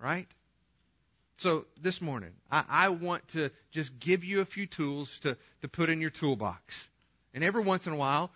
Right? 0.00 0.28
So 1.38 1.64
this 1.82 2.00
morning, 2.00 2.30
I, 2.50 2.64
I 2.68 2.88
want 2.90 3.26
to 3.32 3.50
just 3.72 3.90
give 3.98 4.22
you 4.22 4.42
a 4.42 4.46
few 4.46 4.66
tools 4.66 5.18
to, 5.22 5.36
to 5.62 5.68
put 5.68 5.88
in 5.88 6.00
your 6.00 6.10
toolbox. 6.10 6.88
And 7.34 7.42
every 7.42 7.64
once 7.64 7.86
in 7.86 7.94
a 7.94 7.96
while, 7.96 8.30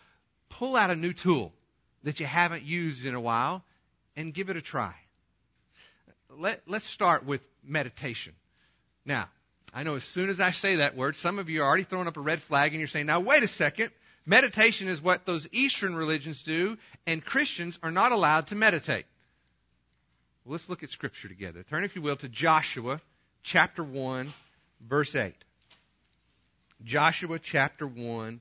pull 0.49 0.77
out 0.77 0.91
a 0.91 0.97
new 0.97 1.13
tool 1.13 1.53
that 2.05 2.21
you 2.21 2.27
haven't 2.27 2.63
used 2.63 3.05
in 3.05 3.15
a 3.15 3.21
while 3.21 3.63
and 4.17 4.35
give 4.35 4.49
it 4.49 4.57
a 4.57 4.63
try. 4.63 4.95
Let, 6.31 6.63
let's 6.67 6.89
start 6.93 7.27
with 7.27 7.43
meditation. 7.63 8.33
Now, 9.05 9.29
I 9.75 9.83
know 9.83 9.97
as 9.97 10.05
soon 10.05 10.31
as 10.31 10.41
I 10.41 10.53
say 10.53 10.77
that 10.77 10.97
word, 10.97 11.17
some 11.17 11.39
of 11.39 11.49
you 11.51 11.63
are 11.63 11.67
already 11.67 11.85
throwing 11.85 12.07
up 12.07 12.17
a 12.17 12.21
red 12.21 12.41
flag 12.49 12.73
and 12.73 12.81
you're 12.81 12.89
saying, 12.89 13.07
now 13.07 13.21
wait 13.21 13.43
a 13.43 13.49
second. 13.49 13.91
Meditation 14.25 14.89
is 14.89 15.03
what 15.03 15.27
those 15.27 15.47
Eastern 15.53 15.95
religions 15.95 16.43
do, 16.45 16.77
and 17.07 17.25
Christians 17.25 17.79
are 17.83 17.91
not 17.91 18.13
allowed 18.13 18.49
to 18.49 18.55
meditate. 18.55 19.07
Well, 20.45 20.53
let's 20.53 20.69
look 20.69 20.83
at 20.83 20.91
Scripture 20.91 21.29
together. 21.29 21.65
Turn, 21.69 21.85
if 21.85 21.95
you 21.95 22.03
will, 22.03 22.17
to 22.17 22.29
Joshua 22.29 23.01
chapter 23.43 23.85
1, 23.85 24.33
verse 24.89 25.15
8. 25.15 25.35
Joshua 26.85 27.39
chapter 27.39 27.87
1, 27.87 28.41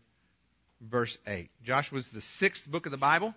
verse 0.90 1.18
8. 1.28 1.50
Joshua 1.64 2.00
is 2.00 2.08
the 2.14 2.22
sixth 2.38 2.66
book 2.70 2.86
of 2.86 2.92
the 2.92 2.98
Bible. 2.98 3.34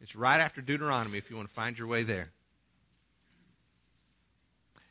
It's 0.00 0.16
right 0.16 0.40
after 0.40 0.60
Deuteronomy 0.60 1.18
if 1.18 1.30
you 1.30 1.36
want 1.36 1.48
to 1.48 1.54
find 1.54 1.78
your 1.78 1.86
way 1.86 2.02
there. 2.02 2.30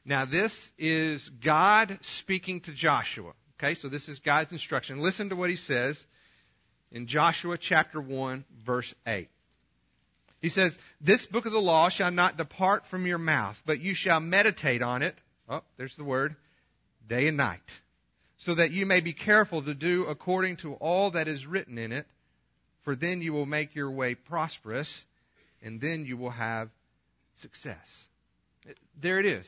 Now, 0.06 0.26
this 0.26 0.72
is 0.78 1.30
God 1.44 2.00
speaking 2.02 2.62
to 2.62 2.74
Joshua. 2.74 3.34
Okay, 3.62 3.76
so 3.76 3.90
this 3.90 4.08
is 4.08 4.20
God's 4.20 4.54
instruction. 4.54 5.02
Listen 5.02 5.30
to 5.30 5.36
what 5.36 5.50
he 5.50 5.58
says 5.58 6.02
in 6.92 7.06
Joshua 7.06 7.58
chapter 7.58 8.00
1, 8.00 8.46
verse 8.66 8.94
8. 9.06 9.28
He 10.42 10.50
says, 10.50 10.78
This 11.02 11.26
book 11.26 11.46
of 11.46 11.52
the 11.52 11.60
law 11.60 11.90
shall 11.90 12.12
not 12.12 12.38
depart 12.38 12.88
from 12.88 13.06
your 13.06 13.18
mouth, 13.18 13.58
but 13.66 13.80
you 13.80 13.94
shall 13.94 14.20
meditate 14.20 14.82
on 14.82 15.02
it. 15.02 15.16
Oh, 15.48 15.64
there's 15.78 15.96
the 15.96 16.04
word. 16.04 16.36
Day 17.08 17.28
and 17.28 17.38
night 17.38 17.62
so 18.40 18.56
that 18.56 18.72
you 18.72 18.86
may 18.86 19.02
be 19.02 19.14
careful 19.14 19.62
to 19.62 19.74
do 19.74 20.06
according 20.06 20.58
to 20.58 20.74
all 20.76 21.12
that 21.12 21.28
is 21.28 21.46
written 21.46 21.78
in 21.78 21.92
it, 21.92 22.06
for 22.84 22.96
then 22.96 23.22
you 23.22 23.34
will 23.34 23.46
make 23.46 23.76
your 23.76 23.92
way 23.92 24.16
prosperous, 24.16 25.04
and 25.62 25.80
then 25.82 26.06
you 26.06 26.16
will 26.16 26.30
have 26.30 26.70
success. 27.36 28.06
There 29.02 29.20
it 29.20 29.26
is 29.26 29.46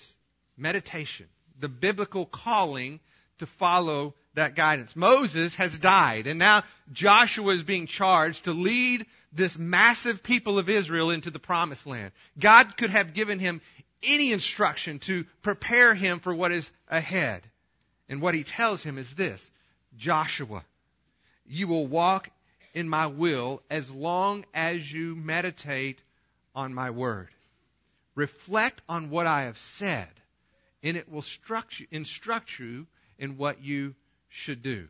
meditation, 0.57 1.27
the 1.59 1.69
biblical 1.69 2.25
calling 2.25 2.99
to 3.39 3.47
follow 3.57 4.13
that 4.35 4.55
guidance. 4.55 4.95
Moses 4.95 5.53
has 5.55 5.77
died, 5.77 6.27
and 6.27 6.39
now 6.39 6.63
Joshua 6.91 7.55
is 7.55 7.63
being 7.63 7.87
charged 7.87 8.45
to 8.45 8.51
lead 8.51 9.05
this 9.33 9.57
massive 9.57 10.23
people 10.23 10.59
of 10.59 10.69
Israel 10.69 11.11
into 11.11 11.31
the 11.31 11.39
promised 11.39 11.85
land. 11.85 12.11
God 12.41 12.75
could 12.77 12.89
have 12.89 13.13
given 13.13 13.39
him 13.39 13.61
any 14.03 14.31
instruction 14.31 14.99
to 15.07 15.25
prepare 15.43 15.93
him 15.93 16.19
for 16.19 16.33
what 16.33 16.51
is 16.51 16.69
ahead. 16.87 17.41
And 18.09 18.21
what 18.21 18.33
he 18.33 18.43
tells 18.43 18.83
him 18.83 18.97
is 18.97 19.07
this 19.15 19.49
Joshua, 19.97 20.65
you 21.45 21.67
will 21.67 21.87
walk 21.87 22.29
in 22.73 22.87
my 22.87 23.07
will 23.07 23.61
as 23.69 23.89
long 23.89 24.45
as 24.53 24.91
you 24.91 25.15
meditate 25.15 25.99
on 26.55 26.73
my 26.73 26.89
word. 26.89 27.29
Reflect 28.15 28.81
on 28.89 29.09
what 29.09 29.27
I 29.27 29.43
have 29.43 29.57
said, 29.77 30.09
and 30.83 30.97
it 30.97 31.09
will 31.09 31.23
instruct 31.91 32.59
you 32.59 32.87
in 33.17 33.37
what 33.37 33.63
you 33.63 33.95
should 34.31 34.63
do. 34.63 34.87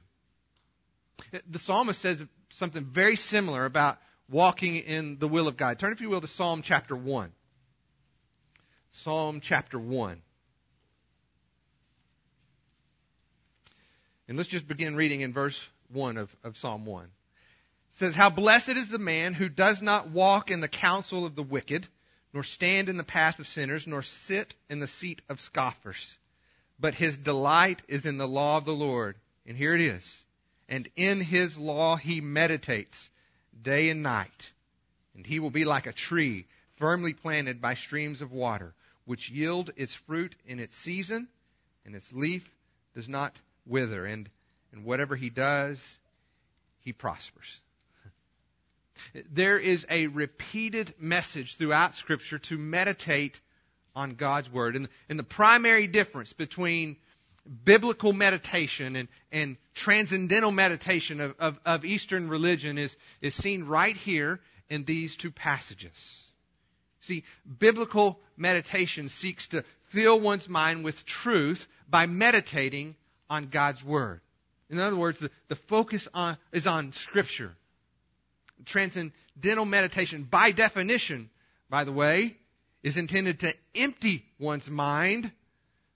The 1.50 1.60
psalmist 1.60 2.02
says 2.02 2.18
something 2.50 2.86
very 2.94 3.16
similar 3.16 3.66
about 3.66 3.98
walking 4.30 4.78
in 4.78 5.18
the 5.20 5.28
will 5.28 5.48
of 5.48 5.58
God. 5.58 5.80
Turn, 5.80 5.92
if 5.92 6.02
you 6.02 6.10
will, 6.10 6.22
to 6.22 6.28
Psalm 6.28 6.62
chapter 6.64 6.96
1. 6.96 7.32
Psalm 8.92 9.42
chapter 9.42 9.80
1. 9.80 10.22
And 14.28 14.38
let's 14.38 14.50
just 14.50 14.68
begin 14.68 14.96
reading 14.96 15.22
in 15.22 15.34
verse 15.34 15.60
1 15.92 16.18
of, 16.18 16.30
of 16.44 16.56
Psalm 16.56 16.86
1. 16.86 17.04
It 17.04 17.10
says, 17.98 18.16
How 18.16 18.30
blessed 18.30 18.70
is 18.70 18.90
the 18.90 18.98
man 18.98 19.34
who 19.34 19.50
does 19.50 19.82
not 19.82 20.10
walk 20.10 20.52
in 20.52 20.62
the 20.62 20.70
counsel 20.70 21.26
of 21.26 21.36
the 21.36 21.44
wicked, 21.44 21.88
nor 22.34 22.44
stand 22.44 22.88
in 22.88 22.98
the 22.98 23.04
path 23.04 23.40
of 23.40 23.48
sinners, 23.48 23.86
nor 23.88 24.02
sit 24.28 24.54
in 24.70 24.80
the 24.80 24.88
seat 24.88 25.22
of 25.28 25.40
scoffers. 25.42 26.16
But 26.80 26.94
his 26.96 27.18
delight 27.18 27.82
is 27.88 28.06
in 28.06 28.18
the 28.18 28.28
law 28.28 28.58
of 28.58 28.66
the 28.66 28.72
Lord. 28.72 29.16
And 29.46 29.58
here 29.58 29.76
it 29.76 29.82
is. 29.82 30.22
And 30.70 30.90
in 30.96 31.22
his 31.22 31.58
law 31.58 31.98
he 31.98 32.22
meditates 32.22 33.10
day 33.62 33.90
and 33.90 34.04
night. 34.04 34.30
And 35.16 35.26
he 35.26 35.40
will 35.40 35.52
be 35.52 35.66
like 35.66 35.88
a 35.88 35.94
tree 35.94 36.48
firmly 36.78 37.14
planted 37.14 37.62
by 37.62 37.76
streams 37.76 38.22
of 38.22 38.32
water, 38.32 38.74
which 39.06 39.30
yield 39.30 39.72
its 39.76 39.94
fruit 40.08 40.36
in 40.46 40.60
its 40.60 40.76
season, 40.78 41.28
and 41.86 41.96
its 41.96 42.12
leaf 42.14 42.44
does 42.96 43.08
not 43.08 43.34
wither, 43.66 44.06
and, 44.06 44.30
and 44.72 44.84
whatever 44.84 45.16
he 45.16 45.30
does, 45.30 45.84
he 46.80 46.94
prospers. 46.94 47.60
There 49.32 49.58
is 49.58 49.86
a 49.90 50.08
repeated 50.08 50.94
message 51.00 51.56
throughout 51.58 51.96
Scripture 51.96 52.40
to 52.50 52.58
meditate 52.58 53.40
on 53.96 54.16
God's 54.16 54.50
Word. 54.52 54.76
And, 54.76 54.90
and 55.10 55.18
the 55.18 55.24
primary 55.24 55.88
difference 55.88 56.34
between 56.34 56.98
biblical 57.64 58.14
meditation 58.14 58.96
and, 58.96 59.08
and 59.32 59.58
transcendental 59.74 60.52
meditation 60.52 61.20
of, 61.20 61.36
of, 61.40 61.58
of 61.66 61.86
Eastern 61.86 62.30
religion 62.30 62.78
is, 62.78 62.96
is 63.22 63.36
seen 63.36 63.64
right 63.66 63.96
here 63.96 64.40
in 64.70 64.86
these 64.86 65.18
two 65.18 65.32
passages. 65.32 65.92
See, 67.02 67.24
biblical 67.60 68.20
meditation 68.38 69.10
seeks 69.10 69.48
to 69.50 69.66
fill 69.92 70.20
one's 70.20 70.48
mind 70.48 70.84
with 70.84 71.04
truth 71.06 71.66
by 71.90 72.06
meditating 72.06 72.96
on 73.30 73.50
God's 73.50 73.84
Word. 73.84 74.22
In 74.70 74.80
other 74.80 74.96
words, 74.96 75.20
the, 75.20 75.32
the 75.50 75.58
focus 75.68 76.08
on, 76.14 76.38
is 76.54 76.68
on 76.68 76.94
Scripture. 76.94 77.52
Transcendental 78.66 79.66
meditation, 79.66 80.28
by 80.30 80.52
definition, 80.52 81.30
by 81.70 81.84
the 81.84 81.92
way, 81.92 82.38
is 82.84 82.98
intended 82.98 83.40
to 83.42 83.54
empty 83.76 84.24
one's 84.40 84.70
mind 84.70 85.32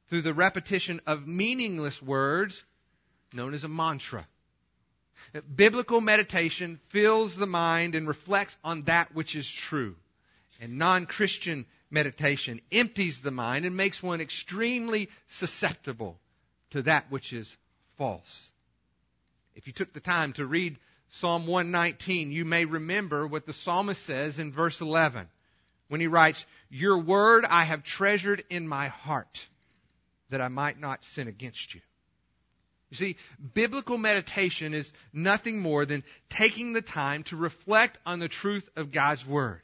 through 0.10 0.22
the 0.22 0.34
repetition 0.34 1.02
of 1.08 1.28
meaningless 1.28 2.02
words 2.02 2.64
known 3.34 3.54
as 3.54 3.64
a 3.64 3.68
mantra. 3.68 4.28
Biblical 5.56 6.02
meditation 6.02 6.80
fills 6.92 7.36
the 7.36 7.46
mind 7.46 7.96
and 7.96 8.08
reflects 8.08 8.56
on 8.64 8.84
that 8.84 9.14
which 9.14 9.36
is 9.36 9.50
true. 9.50 9.96
And 10.62 10.78
non 10.78 11.06
Christian 11.06 11.66
meditation 11.90 12.62
empties 12.72 13.20
the 13.24 13.32
mind 13.32 13.66
and 13.66 13.76
makes 13.76 14.02
one 14.02 14.22
extremely 14.22 15.10
susceptible 15.30 16.20
to 16.72 16.84
that 16.84 17.12
which 17.12 17.34
is 17.34 17.54
false. 17.98 18.52
If 19.56 19.68
you 19.68 19.74
took 19.74 19.94
the 19.94 20.00
time 20.00 20.34
to 20.34 20.46
read 20.46 20.78
Psalm 21.10 21.48
119, 21.48 22.32
you 22.32 22.46
may 22.46 22.66
remember 22.66 23.28
what 23.28 23.46
the 23.46 23.54
psalmist 23.54 24.06
says 24.06 24.40
in 24.40 24.52
verse 24.52 24.82
11 24.82 25.28
when 25.88 26.02
he 26.02 26.08
writes, 26.08 26.46
Your 26.70 26.98
word 26.98 27.46
I 27.46 27.64
have 27.66 27.84
treasured 27.84 28.44
in 28.50 28.68
my 28.68 28.88
heart 28.88 29.40
that 30.30 30.42
I 30.42 30.48
might 30.48 30.80
not 30.80 31.04
sin 31.04 31.28
against 31.28 31.74
you. 31.74 31.82
You 32.90 32.98
see, 32.98 33.18
biblical 33.54 33.98
meditation 33.98 34.74
is 34.74 34.92
nothing 35.12 35.60
more 35.60 35.86
than 35.86 36.04
taking 36.30 36.74
the 36.74 36.82
time 36.82 37.24
to 37.26 37.36
reflect 37.36 37.98
on 38.06 38.20
the 38.20 38.30
truth 38.30 38.68
of 38.76 38.92
God's 38.92 39.26
Word. 39.26 39.62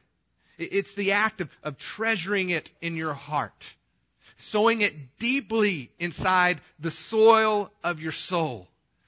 It's 0.58 0.94
the 0.96 1.14
act 1.14 1.42
of, 1.42 1.50
of 1.64 1.78
treasuring 1.78 2.50
it 2.50 2.70
in 2.82 2.96
your 2.96 3.14
heart, 3.14 3.66
sowing 4.38 4.82
it 4.82 4.94
deeply 5.20 5.92
inside 6.00 6.62
the 6.80 6.92
soil 6.92 7.72
of 7.84 8.00
your 8.00 8.12
soul 8.12 8.68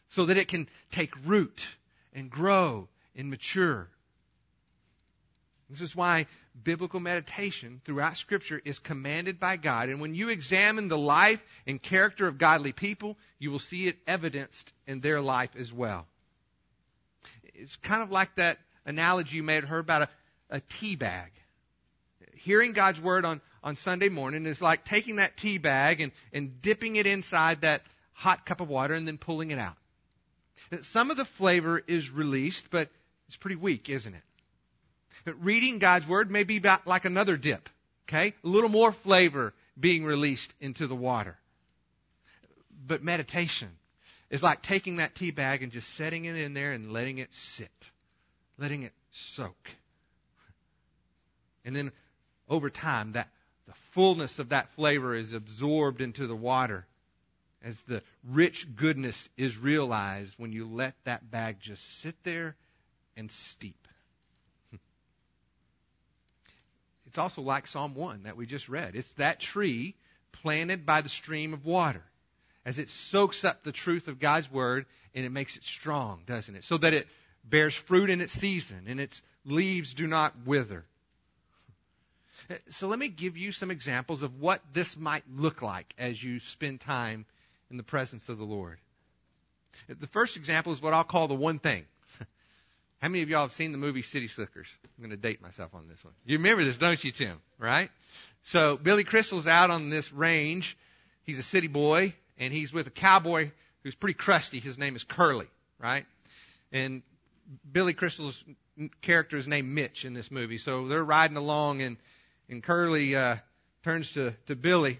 so 0.09 0.27
that 0.27 0.37
it 0.37 0.47
can 0.47 0.69
take 0.91 1.11
root 1.25 1.61
and 2.13 2.29
grow 2.29 2.87
and 3.15 3.29
mature. 3.29 3.89
This 5.73 5.89
is 5.89 5.95
why 5.95 6.27
biblical 6.63 6.99
meditation 6.99 7.81
throughout 7.83 8.17
Scripture 8.17 8.61
is 8.63 8.77
commanded 8.77 9.39
by 9.39 9.57
God. 9.57 9.89
And 9.89 9.99
when 9.99 10.13
you 10.13 10.29
examine 10.29 10.87
the 10.87 10.97
life 10.99 11.39
and 11.65 11.81
character 11.81 12.27
of 12.27 12.37
godly 12.37 12.73
people, 12.73 13.17
you 13.39 13.49
will 13.49 13.57
see 13.57 13.87
it 13.87 13.97
evidenced 14.05 14.71
in 14.85 15.01
their 15.01 15.19
life 15.19 15.49
as 15.57 15.73
well. 15.73 16.05
It's 17.55 17.75
kind 17.77 18.03
of 18.03 18.11
like 18.11 18.35
that 18.35 18.59
analogy 18.85 19.37
you 19.37 19.43
may 19.43 19.55
have 19.55 19.63
heard 19.63 19.83
about 19.83 20.03
a, 20.03 20.09
a 20.57 20.61
tea 20.79 20.95
bag. 20.95 21.31
Hearing 22.35 22.73
God's 22.73 23.01
Word 23.01 23.25
on, 23.25 23.41
on 23.63 23.75
Sunday 23.77 24.09
morning 24.09 24.45
is 24.45 24.61
like 24.61 24.85
taking 24.85 25.15
that 25.15 25.37
tea 25.37 25.57
bag 25.57 26.01
and, 26.01 26.11
and 26.31 26.61
dipping 26.61 26.97
it 26.97 27.07
inside 27.07 27.61
that 27.61 27.81
hot 28.11 28.45
cup 28.45 28.61
of 28.61 28.69
water 28.69 28.93
and 28.93 29.07
then 29.07 29.17
pulling 29.17 29.49
it 29.49 29.57
out. 29.57 29.75
Some 30.83 31.09
of 31.09 31.17
the 31.17 31.25
flavor 31.39 31.81
is 31.87 32.11
released, 32.11 32.65
but 32.71 32.89
it's 33.27 33.37
pretty 33.37 33.55
weak, 33.55 33.89
isn't 33.89 34.13
it? 34.13 34.21
Reading 35.25 35.79
God's 35.79 36.07
Word 36.07 36.29
may 36.29 36.43
be 36.43 36.61
like 36.85 37.05
another 37.05 37.37
dip, 37.37 37.69
okay? 38.07 38.33
A 38.43 38.47
little 38.47 38.69
more 38.69 38.91
flavor 39.03 39.53
being 39.79 40.03
released 40.03 40.53
into 40.59 40.87
the 40.87 40.95
water. 40.95 41.37
But 42.85 43.03
meditation 43.03 43.69
is 44.29 44.43
like 44.43 44.63
taking 44.63 44.97
that 44.97 45.15
tea 45.15 45.31
bag 45.31 45.63
and 45.63 45.71
just 45.71 45.95
setting 45.95 46.25
it 46.25 46.35
in 46.35 46.53
there 46.53 46.73
and 46.73 46.91
letting 46.91 47.19
it 47.19 47.29
sit, 47.31 47.71
letting 48.57 48.83
it 48.83 48.91
soak. 49.35 49.55
And 51.63 51.75
then 51.75 51.91
over 52.49 52.69
time, 52.69 53.13
that 53.13 53.29
the 53.67 53.73
fullness 53.93 54.39
of 54.39 54.49
that 54.49 54.67
flavor 54.75 55.15
is 55.15 55.31
absorbed 55.31 56.01
into 56.01 56.27
the 56.27 56.35
water 56.35 56.85
as 57.63 57.77
the 57.87 58.03
rich 58.29 58.67
goodness 58.75 59.29
is 59.37 59.57
realized 59.57 60.33
when 60.37 60.51
you 60.51 60.67
let 60.67 60.95
that 61.05 61.31
bag 61.31 61.57
just 61.61 61.81
sit 62.01 62.15
there 62.25 62.55
and 63.15 63.31
steep. 63.53 63.82
It's 67.13 67.19
also 67.19 67.43
like 67.43 67.67
Psalm 67.67 67.93
1 67.93 68.23
that 68.23 68.37
we 68.37 68.47
just 68.47 68.67
read. 68.67 68.95
It's 68.95 69.11
that 69.19 69.39
tree 69.39 69.95
planted 70.31 70.83
by 70.83 71.03
the 71.03 71.09
stream 71.09 71.53
of 71.53 71.63
water 71.63 72.01
as 72.65 72.79
it 72.79 72.89
soaks 72.89 73.43
up 73.43 73.63
the 73.63 73.71
truth 73.71 74.07
of 74.07 74.19
God's 74.19 74.51
word 74.51 74.87
and 75.13 75.23
it 75.23 75.29
makes 75.29 75.55
it 75.55 75.63
strong, 75.63 76.23
doesn't 76.25 76.55
it? 76.55 76.63
So 76.63 76.75
that 76.79 76.95
it 76.95 77.05
bears 77.43 77.75
fruit 77.87 78.09
in 78.09 78.19
its 78.19 78.33
season 78.33 78.85
and 78.87 78.99
its 78.99 79.21
leaves 79.45 79.93
do 79.93 80.07
not 80.07 80.33
wither. 80.47 80.85
So 82.71 82.87
let 82.87 82.97
me 82.97 83.09
give 83.09 83.37
you 83.37 83.51
some 83.51 83.69
examples 83.69 84.23
of 84.23 84.39
what 84.39 84.61
this 84.73 84.95
might 84.97 85.23
look 85.31 85.61
like 85.61 85.93
as 85.99 86.21
you 86.21 86.39
spend 86.39 86.81
time 86.81 87.27
in 87.69 87.77
the 87.77 87.83
presence 87.83 88.27
of 88.27 88.39
the 88.39 88.43
Lord. 88.43 88.79
The 89.87 90.07
first 90.07 90.35
example 90.35 90.73
is 90.73 90.81
what 90.81 90.93
I'll 90.93 91.03
call 91.03 91.27
the 91.27 91.35
one 91.35 91.59
thing. 91.59 91.85
How 93.03 93.09
many 93.09 93.21
of 93.21 93.27
y'all 93.27 93.49
have 93.49 93.51
seen 93.57 93.73
the 93.73 93.77
movie 93.77 94.01
City 94.01 94.29
Slickers? 94.29 94.67
I'm 94.85 95.03
going 95.03 95.09
to 95.09 95.17
date 95.17 95.41
myself 95.41 95.71
on 95.73 95.89
this 95.89 96.01
one. 96.05 96.13
You 96.25 96.37
remember 96.37 96.63
this, 96.63 96.77
don't 96.77 97.03
you, 97.03 97.11
Tim? 97.11 97.41
Right? 97.59 97.89
So 98.45 98.79
Billy 98.81 99.03
Crystal's 99.03 99.45
out 99.45 99.69
on 99.69 99.89
this 99.89 100.09
range. 100.13 100.77
He's 101.23 101.37
a 101.37 101.43
city 101.43 101.67
boy, 101.67 102.15
and 102.37 102.53
he's 102.53 102.71
with 102.71 102.87
a 102.87 102.91
cowboy 102.91 103.51
who's 103.83 103.93
pretty 103.93 104.13
crusty. 104.13 104.61
His 104.61 104.77
name 104.77 104.95
is 104.95 105.03
Curly, 105.03 105.47
right? 105.79 106.05
And 106.71 107.01
Billy 107.69 107.93
Crystal's 107.93 108.41
character 109.01 109.35
is 109.35 109.47
named 109.47 109.67
Mitch 109.67 110.05
in 110.05 110.13
this 110.13 110.31
movie. 110.31 110.57
So 110.57 110.87
they're 110.87 111.03
riding 111.03 111.35
along, 111.35 111.81
and 111.81 111.97
and 112.47 112.63
Curly 112.63 113.17
uh, 113.17 113.35
turns 113.83 114.13
to 114.13 114.33
to 114.47 114.55
Billy 114.55 114.97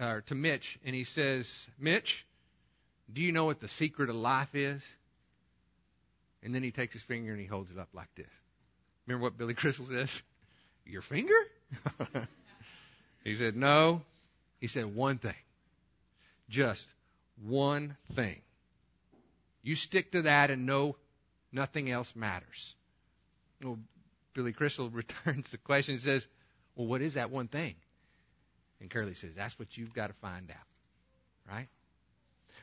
or 0.00 0.22
to 0.28 0.34
Mitch, 0.34 0.78
and 0.82 0.94
he 0.94 1.04
says, 1.04 1.46
Mitch, 1.78 2.24
do 3.12 3.20
you 3.20 3.32
know 3.32 3.44
what 3.44 3.60
the 3.60 3.68
secret 3.68 4.08
of 4.08 4.16
life 4.16 4.54
is? 4.54 4.82
And 6.48 6.54
then 6.54 6.62
he 6.62 6.70
takes 6.70 6.94
his 6.94 7.02
finger 7.02 7.30
and 7.30 7.38
he 7.38 7.46
holds 7.46 7.70
it 7.70 7.78
up 7.78 7.90
like 7.92 8.08
this. 8.16 8.30
Remember 9.06 9.24
what 9.24 9.36
Billy 9.36 9.52
Crystal 9.52 9.86
says? 9.86 10.08
Your 10.86 11.02
finger? 11.02 11.34
he 13.22 13.34
said, 13.34 13.54
No. 13.54 14.00
He 14.58 14.66
said, 14.66 14.96
One 14.96 15.18
thing. 15.18 15.34
Just 16.48 16.86
one 17.46 17.98
thing. 18.16 18.40
You 19.62 19.76
stick 19.76 20.12
to 20.12 20.22
that 20.22 20.50
and 20.50 20.64
know 20.64 20.96
nothing 21.52 21.90
else 21.90 22.10
matters. 22.16 22.74
Well, 23.62 23.78
Billy 24.32 24.54
Crystal 24.54 24.88
returns 24.90 25.44
the 25.50 25.58
question 25.58 25.96
and 25.96 26.02
says, 26.02 26.26
Well, 26.74 26.86
what 26.86 27.02
is 27.02 27.12
that 27.12 27.30
one 27.30 27.48
thing? 27.48 27.74
And 28.80 28.88
Curly 28.88 29.12
says, 29.12 29.32
That's 29.36 29.58
what 29.58 29.68
you've 29.76 29.92
got 29.92 30.06
to 30.06 30.14
find 30.22 30.50
out. 30.50 31.46
Right? 31.46 31.68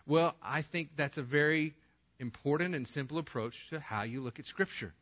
Well, 0.08 0.34
I 0.41 0.63
think 0.63 0.89
that's 0.98 1.19
a 1.19 1.24
very 1.24 1.76
important 2.19 2.75
and 2.75 2.88
simple 2.88 3.17
approach 3.17 3.54
to 3.69 3.80
how 3.80 4.04
you 4.04 4.21
look 4.21 4.39
at 4.39 4.45
Scripture. 4.45 4.93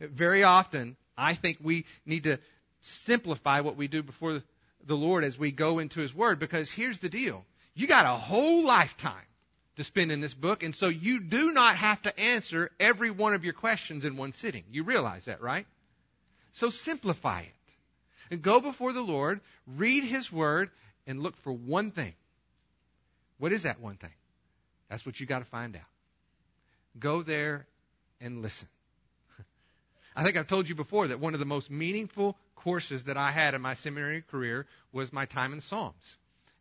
Very 0.00 0.42
often, 0.42 0.96
I 1.16 1.36
think 1.36 1.58
we 1.62 1.84
need 2.06 2.24
to 2.24 2.38
simplify 2.82 3.60
what 3.60 3.76
we 3.76 3.88
do 3.88 4.02
before 4.02 4.42
the 4.86 4.94
Lord 4.94 5.24
as 5.24 5.38
we 5.38 5.52
go 5.52 5.78
into 5.78 6.00
His 6.00 6.14
Word 6.14 6.38
because 6.38 6.70
here's 6.70 6.98
the 7.00 7.08
deal. 7.08 7.44
You 7.74 7.86
got 7.86 8.06
a 8.06 8.18
whole 8.18 8.64
lifetime 8.64 9.24
to 9.76 9.84
spend 9.84 10.12
in 10.12 10.20
this 10.20 10.34
book, 10.34 10.62
and 10.62 10.74
so 10.74 10.88
you 10.88 11.20
do 11.20 11.52
not 11.52 11.76
have 11.76 12.02
to 12.02 12.18
answer 12.18 12.70
every 12.78 13.10
one 13.10 13.34
of 13.34 13.44
your 13.44 13.52
questions 13.52 14.04
in 14.04 14.16
one 14.16 14.32
sitting. 14.32 14.64
You 14.70 14.84
realize 14.84 15.26
that, 15.26 15.40
right? 15.40 15.66
So 16.54 16.68
simplify 16.68 17.42
it 17.42 17.48
and 18.30 18.42
go 18.42 18.60
before 18.60 18.92
the 18.92 19.00
Lord, 19.00 19.40
read 19.66 20.04
His 20.04 20.30
Word, 20.30 20.70
and 21.06 21.20
look 21.20 21.34
for 21.42 21.52
one 21.52 21.90
thing. 21.90 22.14
What 23.38 23.52
is 23.52 23.62
that 23.62 23.80
one 23.80 23.96
thing? 23.96 24.10
That's 24.88 25.06
what 25.06 25.18
you 25.18 25.26
got 25.26 25.38
to 25.40 25.44
find 25.46 25.76
out. 25.76 25.82
Go 26.98 27.22
there 27.22 27.66
and 28.20 28.42
listen. 28.42 28.68
I 30.16 30.24
think 30.24 30.36
I've 30.36 30.48
told 30.48 30.68
you 30.68 30.74
before 30.74 31.08
that 31.08 31.20
one 31.20 31.34
of 31.34 31.40
the 31.40 31.46
most 31.46 31.70
meaningful 31.70 32.36
courses 32.56 33.04
that 33.04 33.16
I 33.16 33.30
had 33.30 33.54
in 33.54 33.60
my 33.60 33.74
seminary 33.74 34.22
career 34.22 34.66
was 34.92 35.12
my 35.12 35.26
time 35.26 35.52
in 35.52 35.60
Psalms. 35.60 35.94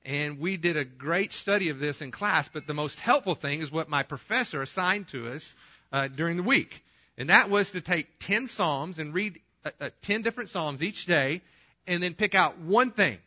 And 0.06 0.40
we 0.40 0.58
did 0.58 0.78
a 0.78 0.86
great 0.86 1.34
study 1.34 1.70
of 1.70 1.80
this 1.80 2.02
in 2.02 2.12
class, 2.12 2.50
but 2.54 2.66
the 2.68 2.74
most 2.74 3.00
helpful 3.00 3.36
thing 3.36 3.62
is 3.62 3.72
what 3.72 3.90
my 3.90 4.04
professor 4.04 4.62
assigned 4.62 5.10
to 5.10 5.34
us 5.34 5.54
uh, 5.92 6.08
during 6.08 6.38
the 6.38 6.44
week. 6.44 6.70
And 7.18 7.30
that 7.30 7.50
was 7.50 7.70
to 7.72 7.82
take 7.82 8.08
10 8.22 8.48
Psalms 8.48 8.98
and 8.98 9.14
read 9.14 9.40
uh, 9.66 9.72
uh, 9.82 9.90
10 10.04 10.22
different 10.22 10.50
Psalms 10.50 10.82
each 10.82 11.06
day 11.06 11.42
and 11.86 12.02
then 12.02 12.14
pick 12.14 12.34
out 12.34 12.60
one 12.60 12.92
thing 12.92 13.18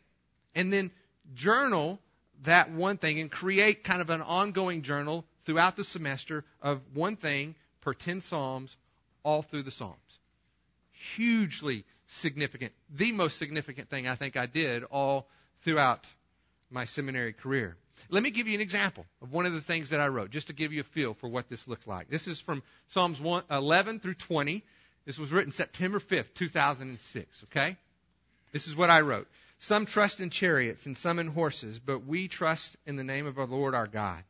and 0.55 0.73
then 0.73 0.91
journal 1.35 1.99
that 2.45 2.71
one 2.71 2.97
thing 2.97 3.19
and 3.19 3.31
create 3.31 3.83
kind 3.83 4.01
of 4.01 4.09
an 4.09 4.21
ongoing 4.21 4.81
journal 4.81 5.25
throughout 5.45 5.75
the 5.75 5.83
semester 5.83 6.43
of 6.61 6.81
one 6.93 7.15
thing 7.15 7.55
per 7.81 7.93
10 7.93 8.21
Psalms 8.21 8.75
all 9.23 9.43
through 9.43 9.63
the 9.63 9.71
Psalms. 9.71 9.97
Hugely 11.15 11.85
significant. 12.07 12.73
The 12.95 13.11
most 13.11 13.37
significant 13.37 13.89
thing 13.89 14.07
I 14.07 14.15
think 14.15 14.37
I 14.37 14.45
did 14.45 14.83
all 14.83 15.27
throughout 15.63 15.99
my 16.69 16.85
seminary 16.85 17.33
career. 17.33 17.77
Let 18.09 18.23
me 18.23 18.31
give 18.31 18.47
you 18.47 18.55
an 18.55 18.61
example 18.61 19.05
of 19.21 19.31
one 19.31 19.45
of 19.45 19.53
the 19.53 19.61
things 19.61 19.91
that 19.91 19.99
I 19.99 20.07
wrote, 20.07 20.31
just 20.31 20.47
to 20.47 20.53
give 20.53 20.73
you 20.73 20.81
a 20.81 20.93
feel 20.95 21.15
for 21.19 21.27
what 21.29 21.49
this 21.49 21.67
looks 21.67 21.85
like. 21.85 22.09
This 22.09 22.27
is 22.27 22.41
from 22.41 22.63
Psalms 22.87 23.19
1, 23.19 23.43
11 23.49 23.99
through 23.99 24.15
20. 24.15 24.63
This 25.05 25.17
was 25.17 25.31
written 25.31 25.51
September 25.51 25.99
5th, 25.99 26.33
2006, 26.35 27.43
okay? 27.45 27.77
This 28.51 28.67
is 28.67 28.75
what 28.75 28.89
I 28.89 29.01
wrote. 29.01 29.27
Some 29.59 29.85
trust 29.85 30.19
in 30.19 30.29
chariots 30.29 30.85
and 30.85 30.97
some 30.97 31.19
in 31.19 31.27
horses, 31.27 31.79
but 31.79 32.05
we 32.05 32.27
trust 32.27 32.75
in 32.85 32.95
the 32.95 33.03
name 33.03 33.27
of 33.27 33.37
our 33.37 33.45
Lord 33.45 33.75
our 33.75 33.87
God. 33.87 34.23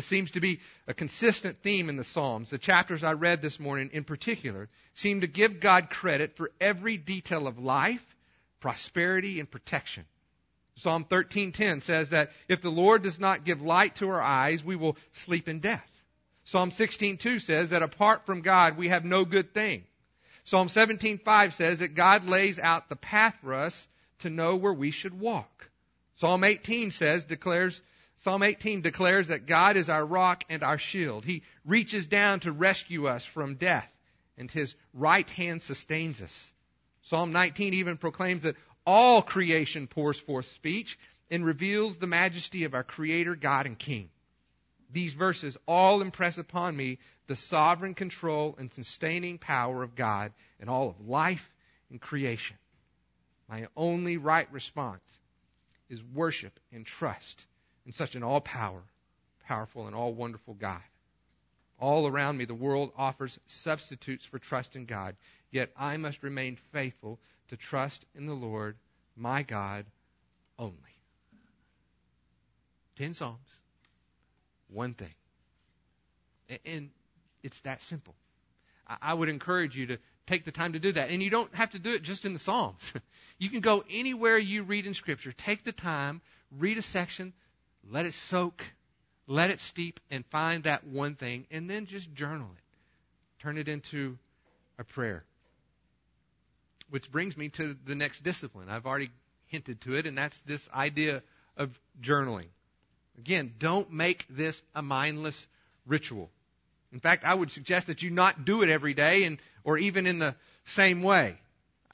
This 0.00 0.08
seems 0.08 0.30
to 0.30 0.40
be 0.40 0.60
a 0.86 0.94
consistent 0.94 1.58
theme 1.62 1.90
in 1.90 1.98
the 1.98 2.04
Psalms. 2.04 2.48
The 2.48 2.56
chapters 2.56 3.04
I 3.04 3.12
read 3.12 3.42
this 3.42 3.60
morning 3.60 3.90
in 3.92 4.04
particular 4.04 4.70
seem 4.94 5.20
to 5.20 5.26
give 5.26 5.60
God 5.60 5.90
credit 5.90 6.38
for 6.38 6.52
every 6.58 6.96
detail 6.96 7.46
of 7.46 7.58
life, 7.58 8.00
prosperity, 8.60 9.40
and 9.40 9.50
protection. 9.50 10.06
Psalm 10.76 11.04
13:10 11.04 11.82
says 11.82 12.08
that 12.08 12.30
if 12.48 12.62
the 12.62 12.70
Lord 12.70 13.02
does 13.02 13.20
not 13.20 13.44
give 13.44 13.60
light 13.60 13.96
to 13.96 14.08
our 14.08 14.22
eyes, 14.22 14.64
we 14.64 14.74
will 14.74 14.96
sleep 15.26 15.48
in 15.50 15.60
death. 15.60 15.84
Psalm 16.44 16.70
16:2 16.70 17.38
says 17.38 17.68
that 17.68 17.82
apart 17.82 18.24
from 18.24 18.40
God, 18.40 18.78
we 18.78 18.88
have 18.88 19.04
no 19.04 19.26
good 19.26 19.52
thing. 19.52 19.84
Psalm 20.44 20.70
17:5 20.70 21.52
says 21.52 21.80
that 21.80 21.94
God 21.94 22.24
lays 22.24 22.58
out 22.58 22.88
the 22.88 22.96
path 22.96 23.36
for 23.42 23.52
us 23.52 23.86
to 24.20 24.30
know 24.30 24.56
where 24.56 24.72
we 24.72 24.92
should 24.92 25.20
walk. 25.20 25.68
Psalm 26.16 26.42
18 26.42 26.90
says 26.90 27.26
declares 27.26 27.82
Psalm 28.22 28.42
18 28.42 28.82
declares 28.82 29.28
that 29.28 29.46
God 29.46 29.78
is 29.78 29.88
our 29.88 30.04
rock 30.04 30.44
and 30.50 30.62
our 30.62 30.76
shield. 30.76 31.24
He 31.24 31.42
reaches 31.64 32.06
down 32.06 32.40
to 32.40 32.52
rescue 32.52 33.06
us 33.06 33.24
from 33.24 33.54
death, 33.54 33.88
and 34.36 34.50
his 34.50 34.74
right 34.92 35.28
hand 35.30 35.62
sustains 35.62 36.20
us. 36.20 36.52
Psalm 37.02 37.32
19 37.32 37.72
even 37.72 37.96
proclaims 37.96 38.42
that 38.42 38.56
all 38.84 39.22
creation 39.22 39.86
pours 39.86 40.20
forth 40.20 40.44
speech 40.54 40.98
and 41.30 41.46
reveals 41.46 41.96
the 41.96 42.06
majesty 42.06 42.64
of 42.64 42.74
our 42.74 42.84
creator, 42.84 43.34
God 43.34 43.64
and 43.64 43.78
King. 43.78 44.10
These 44.92 45.14
verses 45.14 45.56
all 45.66 46.02
impress 46.02 46.36
upon 46.36 46.76
me 46.76 46.98
the 47.26 47.36
sovereign 47.36 47.94
control 47.94 48.54
and 48.58 48.70
sustaining 48.70 49.38
power 49.38 49.82
of 49.82 49.96
God 49.96 50.32
in 50.58 50.68
all 50.68 50.90
of 50.90 51.08
life 51.08 51.48
and 51.90 51.98
creation. 51.98 52.58
My 53.48 53.68
only 53.78 54.18
right 54.18 54.52
response 54.52 55.18
is 55.88 56.02
worship 56.02 56.60
and 56.70 56.84
trust 56.84 57.46
in 57.86 57.92
such 57.92 58.14
an 58.14 58.22
all 58.22 58.40
power, 58.40 58.82
powerful, 59.46 59.86
and 59.86 59.96
all 59.96 60.14
wonderful 60.14 60.54
God. 60.54 60.82
All 61.78 62.06
around 62.06 62.36
me, 62.36 62.44
the 62.44 62.54
world 62.54 62.92
offers 62.96 63.38
substitutes 63.46 64.26
for 64.26 64.38
trust 64.38 64.76
in 64.76 64.84
God, 64.84 65.16
yet 65.50 65.70
I 65.76 65.96
must 65.96 66.22
remain 66.22 66.58
faithful 66.72 67.18
to 67.48 67.56
trust 67.56 68.04
in 68.14 68.26
the 68.26 68.34
Lord, 68.34 68.76
my 69.16 69.42
God, 69.42 69.86
only. 70.58 70.74
Ten 72.96 73.14
Psalms, 73.14 73.38
one 74.68 74.94
thing. 74.94 75.14
And 76.66 76.90
it's 77.42 77.58
that 77.64 77.80
simple. 77.82 78.14
I 79.00 79.14
would 79.14 79.28
encourage 79.28 79.76
you 79.76 79.86
to 79.86 79.98
take 80.26 80.44
the 80.44 80.52
time 80.52 80.72
to 80.72 80.78
do 80.78 80.92
that. 80.92 81.10
And 81.10 81.22
you 81.22 81.30
don't 81.30 81.54
have 81.54 81.70
to 81.70 81.78
do 81.78 81.92
it 81.92 82.02
just 82.02 82.24
in 82.24 82.32
the 82.32 82.38
Psalms. 82.38 82.92
You 83.38 83.48
can 83.48 83.62
go 83.62 83.82
anywhere 83.90 84.36
you 84.36 84.64
read 84.64 84.84
in 84.84 84.92
Scripture. 84.92 85.32
Take 85.32 85.64
the 85.64 85.72
time, 85.72 86.20
read 86.58 86.76
a 86.76 86.82
section, 86.82 87.32
let 87.88 88.06
it 88.06 88.14
soak, 88.28 88.62
let 89.26 89.50
it 89.50 89.60
steep, 89.60 90.00
and 90.10 90.24
find 90.30 90.64
that 90.64 90.86
one 90.86 91.14
thing, 91.14 91.46
and 91.50 91.68
then 91.68 91.86
just 91.86 92.12
journal 92.14 92.48
it. 92.56 93.42
Turn 93.42 93.58
it 93.58 93.68
into 93.68 94.18
a 94.78 94.84
prayer. 94.84 95.24
Which 96.90 97.10
brings 97.10 97.36
me 97.36 97.48
to 97.50 97.76
the 97.86 97.94
next 97.94 98.22
discipline. 98.22 98.68
I've 98.68 98.86
already 98.86 99.10
hinted 99.46 99.80
to 99.82 99.94
it, 99.94 100.06
and 100.06 100.16
that's 100.16 100.38
this 100.46 100.66
idea 100.74 101.22
of 101.56 101.70
journaling. 102.02 102.48
Again, 103.18 103.54
don't 103.58 103.92
make 103.92 104.24
this 104.30 104.60
a 104.74 104.82
mindless 104.82 105.46
ritual. 105.86 106.30
In 106.92 107.00
fact, 107.00 107.24
I 107.24 107.34
would 107.34 107.50
suggest 107.50 107.86
that 107.86 108.02
you 108.02 108.10
not 108.10 108.44
do 108.44 108.62
it 108.62 108.70
every 108.70 108.94
day 108.94 109.24
and 109.24 109.38
or 109.62 109.78
even 109.78 110.06
in 110.06 110.18
the 110.18 110.34
same 110.64 111.02
way. 111.02 111.38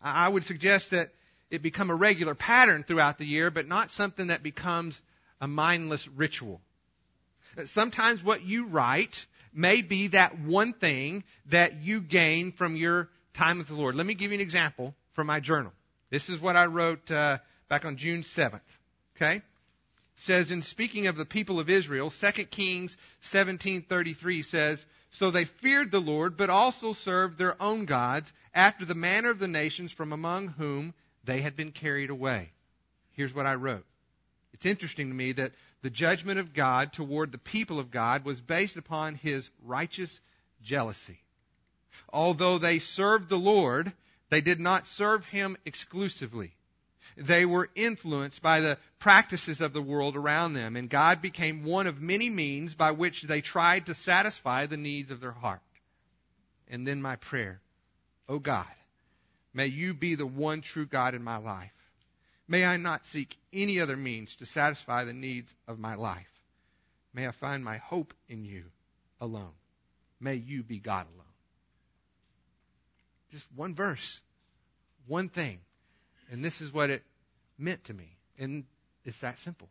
I 0.01 0.29
would 0.29 0.44
suggest 0.44 0.90
that 0.92 1.11
it 1.51 1.62
become 1.62 1.90
a 1.90 1.94
regular 1.94 2.35
pattern 2.35 2.85
throughout 2.87 3.18
the 3.18 3.27
year, 3.27 3.51
but 3.51 3.66
not 3.66 3.90
something 3.90 4.29
that 4.29 4.42
becomes 4.42 5.01
a 5.40 5.49
mindless 5.49 6.07
ritual. 6.16 6.61
Sometimes 7.66 8.22
what 8.22 8.42
you 8.42 8.66
write 8.66 9.16
may 9.53 9.83
be 9.83 10.09
that 10.09 10.38
one 10.38 10.75
thing 10.75 11.25
that 11.51 11.77
you 11.83 12.01
gain 12.01 12.53
from 12.53 12.77
your 12.77 13.09
time 13.37 13.59
with 13.59 13.68
the 13.68 13.75
Lord. 13.75 13.94
Let 13.94 14.07
me 14.07 14.14
give 14.14 14.31
you 14.31 14.37
an 14.37 14.40
example 14.40 14.94
from 15.14 15.27
my 15.27 15.40
journal. 15.40 15.72
This 16.11 16.29
is 16.29 16.40
what 16.40 16.57
I 16.57 16.66
wrote 16.66 17.11
uh, 17.11 17.38
back 17.68 17.85
on 17.85 17.96
June 17.96 18.25
7th. 18.37 18.61
Okay? 19.16 19.37
It 19.37 19.42
says, 20.18 20.51
in 20.51 20.62
speaking 20.62 21.07
of 21.07 21.16
the 21.16 21.25
people 21.25 21.59
of 21.59 21.70
Israel, 21.70 22.12
2 22.20 22.44
Kings 22.46 22.96
17.33 23.33 24.44
says, 24.44 24.85
So 25.11 25.31
they 25.31 25.46
feared 25.62 25.90
the 25.90 25.99
Lord, 25.99 26.37
but 26.37 26.51
also 26.51 26.92
served 26.92 27.38
their 27.38 27.61
own 27.61 27.87
gods, 27.87 28.33
after 28.55 28.85
the 28.85 28.94
manner 28.94 29.31
of 29.31 29.38
the 29.38 29.49
nations 29.49 29.92
from 29.92 30.12
among 30.12 30.49
whom 30.49 30.94
they 31.25 31.42
had 31.42 31.57
been 31.57 31.72
carried 31.72 32.11
away. 32.11 32.51
Here's 33.12 33.35
what 33.35 33.46
I 33.46 33.55
wrote. 33.55 33.85
It's 34.52 34.66
interesting 34.66 35.09
to 35.09 35.14
me 35.14 35.32
that 35.32 35.52
the 35.82 35.90
judgment 35.90 36.38
of 36.38 36.54
God 36.54 36.92
toward 36.92 37.32
the 37.32 37.38
people 37.38 37.78
of 37.78 37.90
God 37.90 38.24
was 38.24 38.40
based 38.40 38.76
upon 38.76 39.14
his 39.16 39.48
righteous 39.64 40.18
jealousy. 40.62 41.18
Although 42.12 42.59
they 42.59 42.78
served 42.78 43.28
the 43.28 43.37
Lord, 43.37 43.92
they 44.30 44.40
did 44.40 44.61
not 44.61 44.87
serve 44.87 45.24
him 45.24 45.56
exclusively. 45.64 46.52
They 47.16 47.44
were 47.44 47.70
influenced 47.74 48.42
by 48.42 48.61
the 48.61 48.78
practices 48.98 49.61
of 49.61 49.72
the 49.72 49.82
world 49.82 50.16
around 50.16 50.54
them, 50.54 50.76
and 50.76 50.90
God 50.90 51.22
became 51.22 51.64
one 51.64 51.87
of 51.87 52.00
many 52.00 52.28
means 52.28 52.74
by 52.74 52.90
which 52.90 53.22
they 53.22 53.40
tried 53.40 53.87
to 53.87 53.94
satisfy 53.94 54.66
the 54.66 54.76
needs 54.76 55.11
of 55.11 55.20
their 55.20 55.32
heart. 55.32 55.61
And 56.68 56.87
then 56.87 57.00
my 57.00 57.16
prayer, 57.16 57.61
Oh 58.28 58.38
God, 58.38 58.66
May 59.56 59.68
you 59.68 59.94
be 59.94 60.16
the 60.16 60.26
one 60.26 60.61
true 60.61 60.85
God 60.85 61.14
in 61.14 61.24
my 61.24 61.38
life. 61.38 61.72
May 62.48 62.64
I 62.64 62.76
not 62.76 63.04
seek 63.06 63.37
any 63.52 63.80
other 63.80 63.96
means 63.96 64.35
to 64.37 64.46
satisfy 64.46 65.04
the 65.04 65.12
needs 65.12 65.52
of 65.66 65.78
my 65.78 65.94
life. 65.94 66.26
May 67.12 67.26
I 67.26 67.32
find 67.32 67.64
my 67.64 67.78
hope 67.78 68.14
in 68.28 68.44
you 68.44 68.64
alone. 69.20 69.52
May 70.20 70.35
you 70.35 70.62
be 70.62 70.78
God 70.78 71.06
alone. 71.06 71.26
Just 73.32 73.44
one 73.54 73.74
verse, 73.74 74.20
one 75.06 75.28
thing. 75.28 75.59
And 76.30 76.44
this 76.44 76.61
is 76.61 76.72
what 76.72 76.90
it 76.90 77.02
meant 77.59 77.85
to 77.87 77.94
me. 77.94 78.16
And 78.38 78.64
it's 79.04 79.20
that 79.20 79.38
simple. 79.40 79.68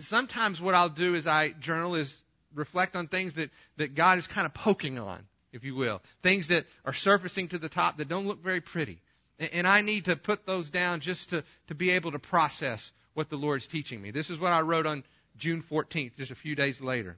Sometimes 0.00 0.60
what 0.60 0.74
I'll 0.74 0.88
do 0.88 1.16
as 1.16 1.26
I 1.26 1.50
journal 1.58 1.94
is 1.96 2.12
reflect 2.54 2.94
on 2.94 3.08
things 3.08 3.34
that, 3.34 3.50
that 3.78 3.94
God 3.94 4.18
is 4.18 4.26
kind 4.26 4.46
of 4.46 4.54
poking 4.54 4.98
on 4.98 5.24
if 5.52 5.64
you 5.64 5.74
will. 5.74 6.00
Things 6.22 6.48
that 6.48 6.64
are 6.84 6.94
surfacing 6.94 7.48
to 7.48 7.58
the 7.58 7.68
top 7.68 7.98
that 7.98 8.08
don't 8.08 8.26
look 8.26 8.42
very 8.42 8.60
pretty. 8.60 9.00
And 9.40 9.66
I 9.66 9.80
need 9.80 10.04
to 10.04 10.16
put 10.16 10.46
those 10.46 10.68
down 10.68 11.00
just 11.00 11.30
to, 11.30 11.44
to 11.68 11.74
be 11.74 11.90
able 11.92 12.12
to 12.12 12.18
process 12.18 12.90
what 13.14 13.30
the 13.30 13.36
Lord's 13.36 13.66
teaching 13.66 14.00
me. 14.00 14.10
This 14.10 14.28
is 14.28 14.38
what 14.38 14.52
I 14.52 14.60
wrote 14.60 14.86
on 14.86 15.02
June 15.38 15.64
14th, 15.70 16.16
just 16.16 16.30
a 16.30 16.36
few 16.36 16.54
days 16.54 16.80
later. 16.80 17.16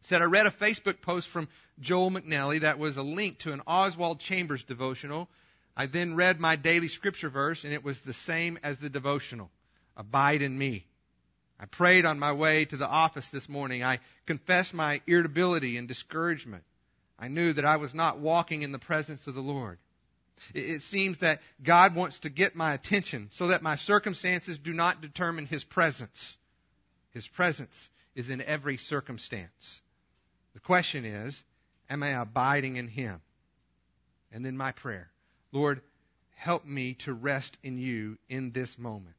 It 0.00 0.06
said, 0.06 0.20
I 0.20 0.26
read 0.26 0.46
a 0.46 0.50
Facebook 0.50 1.00
post 1.00 1.28
from 1.28 1.48
Joel 1.80 2.10
McNally 2.10 2.60
that 2.60 2.78
was 2.78 2.96
a 2.96 3.02
link 3.02 3.38
to 3.40 3.52
an 3.52 3.62
Oswald 3.66 4.20
Chambers 4.20 4.62
devotional. 4.64 5.28
I 5.76 5.86
then 5.86 6.14
read 6.14 6.40
my 6.40 6.56
daily 6.56 6.88
scripture 6.88 7.30
verse, 7.30 7.64
and 7.64 7.72
it 7.72 7.84
was 7.84 7.98
the 8.00 8.12
same 8.12 8.58
as 8.62 8.78
the 8.78 8.90
devotional 8.90 9.50
Abide 9.96 10.40
in 10.40 10.56
me. 10.56 10.86
I 11.58 11.66
prayed 11.66 12.06
on 12.06 12.18
my 12.18 12.32
way 12.32 12.64
to 12.64 12.76
the 12.78 12.86
office 12.86 13.28
this 13.32 13.48
morning. 13.48 13.82
I 13.82 14.00
confessed 14.26 14.72
my 14.72 15.02
irritability 15.06 15.76
and 15.76 15.86
discouragement. 15.86 16.64
I 17.18 17.28
knew 17.28 17.52
that 17.52 17.66
I 17.66 17.76
was 17.76 17.92
not 17.92 18.18
walking 18.18 18.62
in 18.62 18.72
the 18.72 18.78
presence 18.78 19.26
of 19.26 19.34
the 19.34 19.42
Lord. 19.42 19.78
It 20.54 20.82
seems 20.82 21.18
that 21.20 21.40
God 21.62 21.94
wants 21.94 22.18
to 22.20 22.30
get 22.30 22.56
my 22.56 22.74
attention 22.74 23.28
so 23.32 23.48
that 23.48 23.62
my 23.62 23.76
circumstances 23.76 24.58
do 24.58 24.72
not 24.72 25.00
determine 25.00 25.46
His 25.46 25.64
presence. 25.64 26.36
His 27.12 27.26
presence 27.28 27.88
is 28.14 28.28
in 28.28 28.40
every 28.40 28.76
circumstance. 28.76 29.80
The 30.54 30.60
question 30.60 31.04
is, 31.04 31.42
am 31.88 32.02
I 32.02 32.20
abiding 32.20 32.76
in 32.76 32.88
Him? 32.88 33.20
And 34.32 34.44
then 34.44 34.56
my 34.56 34.72
prayer, 34.72 35.10
Lord, 35.52 35.80
help 36.36 36.64
me 36.64 36.96
to 37.04 37.12
rest 37.12 37.58
in 37.62 37.78
you 37.78 38.16
in 38.28 38.52
this 38.52 38.78
moment. 38.78 39.16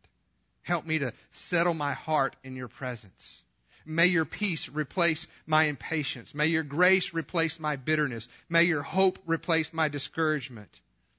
Help 0.64 0.86
me 0.86 1.00
to 1.00 1.14
settle 1.32 1.74
my 1.74 1.94
heart 1.94 2.36
in 2.44 2.56
your 2.56 2.68
presence. 2.68 3.42
May 3.86 4.08
your 4.08 4.26
peace 4.26 4.70
replace 4.72 5.28
my 5.48 5.66
impatience. 5.66 6.36
May 6.36 6.48
your 6.48 6.64
grace 6.64 7.14
replace 7.14 7.60
my 7.60 7.76
bitterness. 7.78 8.28
May 8.48 8.64
your 8.64 8.84
hope 8.84 9.18
replace 9.26 9.70
my 9.74 9.90
discouragement. 9.90 10.70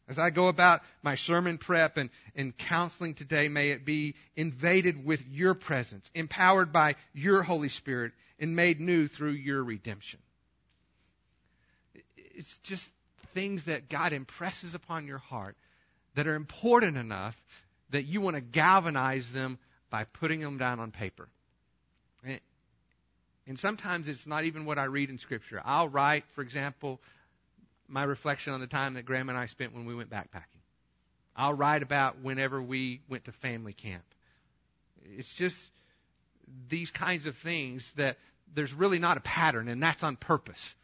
As 0.08 0.18
I 0.18 0.30
go 0.30 0.48
about 0.48 0.80
my 1.02 1.16
sermon 1.16 1.58
prep 1.58 1.96
and, 1.96 2.10
and 2.34 2.56
counseling 2.56 3.14
today, 3.14 3.48
may 3.48 3.70
it 3.70 3.84
be 3.84 4.14
invaded 4.34 5.04
with 5.04 5.20
your 5.30 5.54
presence, 5.54 6.10
empowered 6.14 6.72
by 6.72 6.96
your 7.12 7.42
Holy 7.42 7.68
Spirit, 7.68 8.12
and 8.38 8.56
made 8.56 8.80
new 8.80 9.06
through 9.06 9.32
your 9.32 9.62
redemption. 9.62 10.18
It's 12.16 12.58
just 12.64 12.84
things 13.32 13.64
that 13.66 13.88
God 13.88 14.12
impresses 14.12 14.74
upon 14.74 15.06
your 15.06 15.18
heart 15.18 15.56
that 16.16 16.26
are 16.26 16.34
important 16.34 16.96
enough 16.96 17.36
that 17.90 18.04
you 18.04 18.20
want 18.20 18.36
to 18.36 18.42
galvanize 18.42 19.30
them 19.32 19.58
by 19.90 20.04
putting 20.04 20.40
them 20.40 20.58
down 20.58 20.80
on 20.80 20.90
paper. 20.90 21.28
And 23.46 23.58
sometimes 23.58 24.08
it's 24.08 24.26
not 24.26 24.44
even 24.44 24.64
what 24.64 24.78
I 24.78 24.84
read 24.84 25.10
in 25.10 25.18
Scripture. 25.18 25.60
I'll 25.64 25.88
write, 25.88 26.24
for 26.34 26.42
example, 26.42 27.00
my 27.92 28.05
reflection 28.05 28.52
on 28.52 28.61
the 28.61 28.66
time 28.66 28.94
that 28.94 29.05
Graham 29.05 29.28
and 29.28 29.38
I 29.38 29.46
spent 29.46 29.74
when 29.74 29.85
we 29.85 29.94
went 29.94 30.11
backpacking. 30.11 30.62
I'll 31.37 31.55
write 31.55 31.83
about 31.83 32.20
whenever 32.22 32.61
we 32.61 33.00
went 33.09 33.26
to 33.26 33.33
family 33.33 33.72
camp. 33.72 34.05
It's 35.05 35.33
just 35.37 35.57
these 36.68 36.90
kinds 36.90 37.26
of 37.26 37.35
things 37.42 37.90
that 37.96 38.16
there's 38.55 38.72
really 38.72 38.98
not 38.98 39.16
a 39.16 39.20
pattern, 39.20 39.68
and 39.68 39.83
that's 39.83 40.02
on 40.02 40.16
purpose 40.16 40.74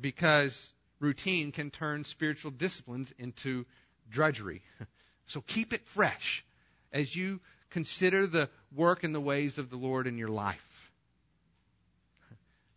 because 0.00 0.56
routine 1.00 1.52
can 1.52 1.70
turn 1.70 2.04
spiritual 2.04 2.50
disciplines 2.50 3.12
into 3.18 3.64
drudgery. 4.10 4.62
So 5.30 5.40
keep 5.40 5.72
it 5.72 5.82
fresh 5.94 6.44
as 6.92 7.14
you 7.14 7.38
consider 7.70 8.26
the 8.26 8.50
work 8.74 9.04
and 9.04 9.14
the 9.14 9.20
ways 9.20 9.58
of 9.58 9.70
the 9.70 9.76
Lord 9.76 10.08
in 10.08 10.18
your 10.18 10.28
life. 10.28 10.58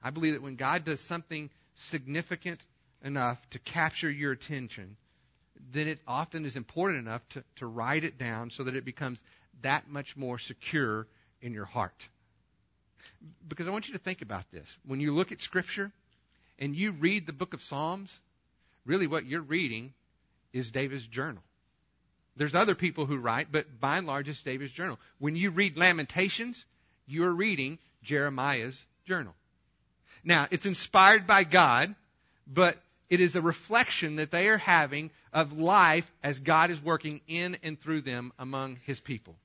I 0.04 0.12
believe 0.12 0.34
that 0.34 0.44
when 0.44 0.56
God 0.56 0.86
does 0.86 1.00
something 1.08 1.50
significant 1.90 2.60
enough 3.04 3.38
to 3.52 3.60
capture 3.60 4.10
your 4.10 4.32
attention, 4.32 4.96
then 5.74 5.88
it 5.88 6.00
often 6.08 6.46
is 6.46 6.56
important 6.56 7.00
enough 7.00 7.22
to, 7.32 7.44
to 7.58 7.66
write 7.66 8.04
it 8.04 8.18
down 8.18 8.50
so 8.50 8.64
that 8.64 8.76
it 8.76 8.86
becomes 8.86 9.20
that 9.62 9.90
much 9.90 10.16
more 10.16 10.40
secure 10.40 11.08
in 11.42 11.54
your 11.54 11.66
heart. 11.66 11.94
Because 13.48 13.68
I 13.68 13.72
want 13.72 13.88
you 13.88 13.94
to 13.94 14.00
think 14.00 14.22
about 14.22 14.46
this. 14.52 14.68
When 14.86 15.00
you 15.00 15.14
look 15.14 15.32
at 15.32 15.42
Scripture 15.42 15.92
and 16.60 16.76
you 16.76 16.92
read 16.92 17.28
the 17.28 17.34
book 17.34 17.54
of 17.54 17.62
Psalms, 17.62 18.12
really 18.86 19.08
what 19.08 19.26
you're 19.26 19.42
reading 19.42 19.94
is 20.54 20.70
David's 20.72 21.06
journal. 21.08 21.44
There's 22.36 22.56
other 22.56 22.76
people 22.76 23.06
who 23.06 23.18
write, 23.18 23.52
but 23.52 23.66
by 23.80 23.98
and 23.98 24.08
large, 24.08 24.28
it's 24.28 24.42
David's 24.42 24.72
journal. 24.72 24.98
When 25.20 25.36
you 25.36 25.52
read 25.52 25.78
Lamentations, 25.78 26.64
you're 27.06 27.32
reading 27.32 27.78
Jeremiah's 28.04 28.78
journal. 29.06 29.34
Now, 30.24 30.48
it's 30.50 30.66
inspired 30.66 31.28
by 31.28 31.44
God, 31.44 31.96
but 32.48 32.78
it 33.14 33.22
is 33.22 33.36
a 33.36 33.42
reflection 33.44 34.16
that 34.16 34.32
they 34.32 34.48
are 34.48 34.58
having 34.58 35.12
of 35.32 35.52
life 35.52 36.06
as 36.24 36.40
God 36.40 36.72
is 36.72 36.82
working 36.82 37.22
in 37.28 37.56
and 37.62 37.80
through 37.80 38.02
them 38.02 38.34
among 38.40 38.78
His 38.88 39.00
people. 39.00 39.36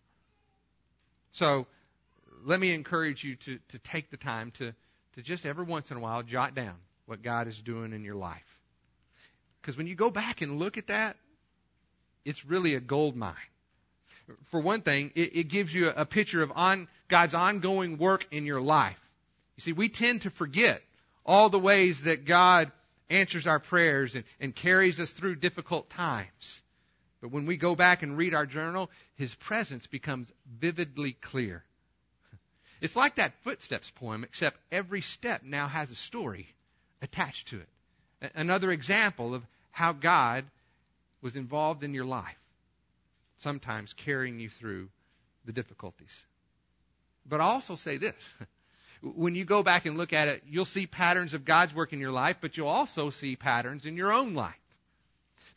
So, 1.32 1.66
let 2.46 2.60
me 2.60 2.72
encourage 2.72 3.22
you 3.22 3.36
to, 3.36 3.58
to 3.68 3.78
take 3.92 4.10
the 4.10 4.16
time 4.16 4.52
to, 4.56 4.72
to 5.16 5.22
just 5.22 5.44
every 5.44 5.66
once 5.66 5.90
in 5.90 5.98
a 5.98 6.00
while 6.00 6.22
jot 6.22 6.54
down 6.54 6.76
what 7.04 7.22
God 7.22 7.46
is 7.46 7.60
doing 7.60 7.92
in 7.92 8.04
your 8.04 8.14
life. 8.14 8.40
Because 9.60 9.76
when 9.76 9.86
you 9.86 9.94
go 9.94 10.08
back 10.08 10.40
and 10.40 10.58
look 10.58 10.78
at 10.78 10.86
that, 10.86 11.16
it's 12.24 12.42
really 12.46 12.74
a 12.74 12.80
gold 12.80 13.16
mine. 13.16 13.34
For 14.50 14.60
one 14.60 14.80
thing, 14.80 15.12
it, 15.14 15.36
it 15.36 15.44
gives 15.50 15.74
you 15.74 15.90
a, 15.90 16.06
picture 16.06 16.42
of 16.42 16.50
on, 16.54 16.88
God's 17.10 17.34
ongoing 17.34 17.98
work 17.98 18.24
in 18.30 18.46
your 18.46 18.62
life. 18.62 18.96
You 19.56 19.60
see, 19.60 19.72
we 19.72 19.90
tend 19.90 20.22
to 20.22 20.30
forget 20.30 20.80
all 21.26 21.50
the 21.50 21.58
ways 21.58 22.00
that 22.06 22.26
God 22.26 22.72
answers 23.10 23.46
our 23.46 23.60
prayers 23.60 24.14
and, 24.14 24.24
and 24.40 24.54
carries 24.54 25.00
us 25.00 25.10
through 25.12 25.36
difficult 25.36 25.90
times. 25.90 26.62
But 27.20 27.32
when 27.32 27.46
we 27.46 27.56
go 27.56 27.74
back 27.74 28.02
and 28.02 28.16
read 28.16 28.34
our 28.34 28.46
journal, 28.46 28.90
His 29.16 29.34
presence 29.34 29.86
becomes 29.86 30.30
vividly 30.60 31.16
clear. 31.20 31.64
It's 32.80 32.94
like 32.94 33.16
that 33.16 33.32
footsteps 33.42 33.90
poem, 33.96 34.22
except 34.22 34.56
every 34.70 35.00
step 35.00 35.42
now 35.42 35.66
has 35.66 35.90
a 35.90 35.96
story 35.96 36.46
attached 37.02 37.48
to 37.48 37.60
it. 37.60 37.68
Another 38.36 38.70
example 38.70 39.34
of 39.34 39.42
how 39.72 39.92
God 39.92 40.44
was 41.20 41.34
involved 41.34 41.82
in 41.82 41.94
your 41.94 42.04
life, 42.04 42.36
sometimes 43.38 43.92
carrying 44.04 44.38
you 44.38 44.48
through 44.48 44.88
the 45.44 45.52
difficulties. 45.52 46.14
But 47.26 47.40
I'll 47.40 47.50
also 47.50 47.74
say 47.74 47.98
this 47.98 48.14
when 49.02 49.34
you 49.34 49.44
go 49.44 49.62
back 49.62 49.86
and 49.86 49.96
look 49.96 50.12
at 50.12 50.28
it, 50.28 50.42
you'll 50.46 50.64
see 50.64 50.86
patterns 50.86 51.34
of 51.34 51.44
God's 51.44 51.74
work 51.74 51.92
in 51.92 52.00
your 52.00 52.10
life, 52.10 52.36
but 52.40 52.56
you'll 52.56 52.68
also 52.68 53.10
see 53.10 53.36
patterns 53.36 53.86
in 53.86 53.96
your 53.96 54.12
own 54.12 54.34
life. 54.34 54.54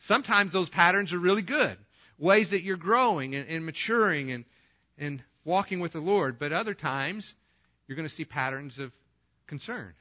Sometimes 0.00 0.52
those 0.52 0.68
patterns 0.68 1.12
are 1.12 1.18
really 1.18 1.42
good, 1.42 1.76
ways 2.18 2.50
that 2.50 2.62
you're 2.62 2.76
growing 2.76 3.34
and, 3.34 3.48
and 3.48 3.64
maturing 3.64 4.32
and, 4.32 4.44
and 4.98 5.22
walking 5.44 5.80
with 5.80 5.92
the 5.92 6.00
Lord. 6.00 6.38
But 6.38 6.52
other 6.52 6.74
times, 6.74 7.32
you're 7.86 7.96
going 7.96 8.08
to 8.08 8.14
see 8.14 8.24
patterns 8.24 8.78
of 8.78 8.92
concern, 9.46 9.94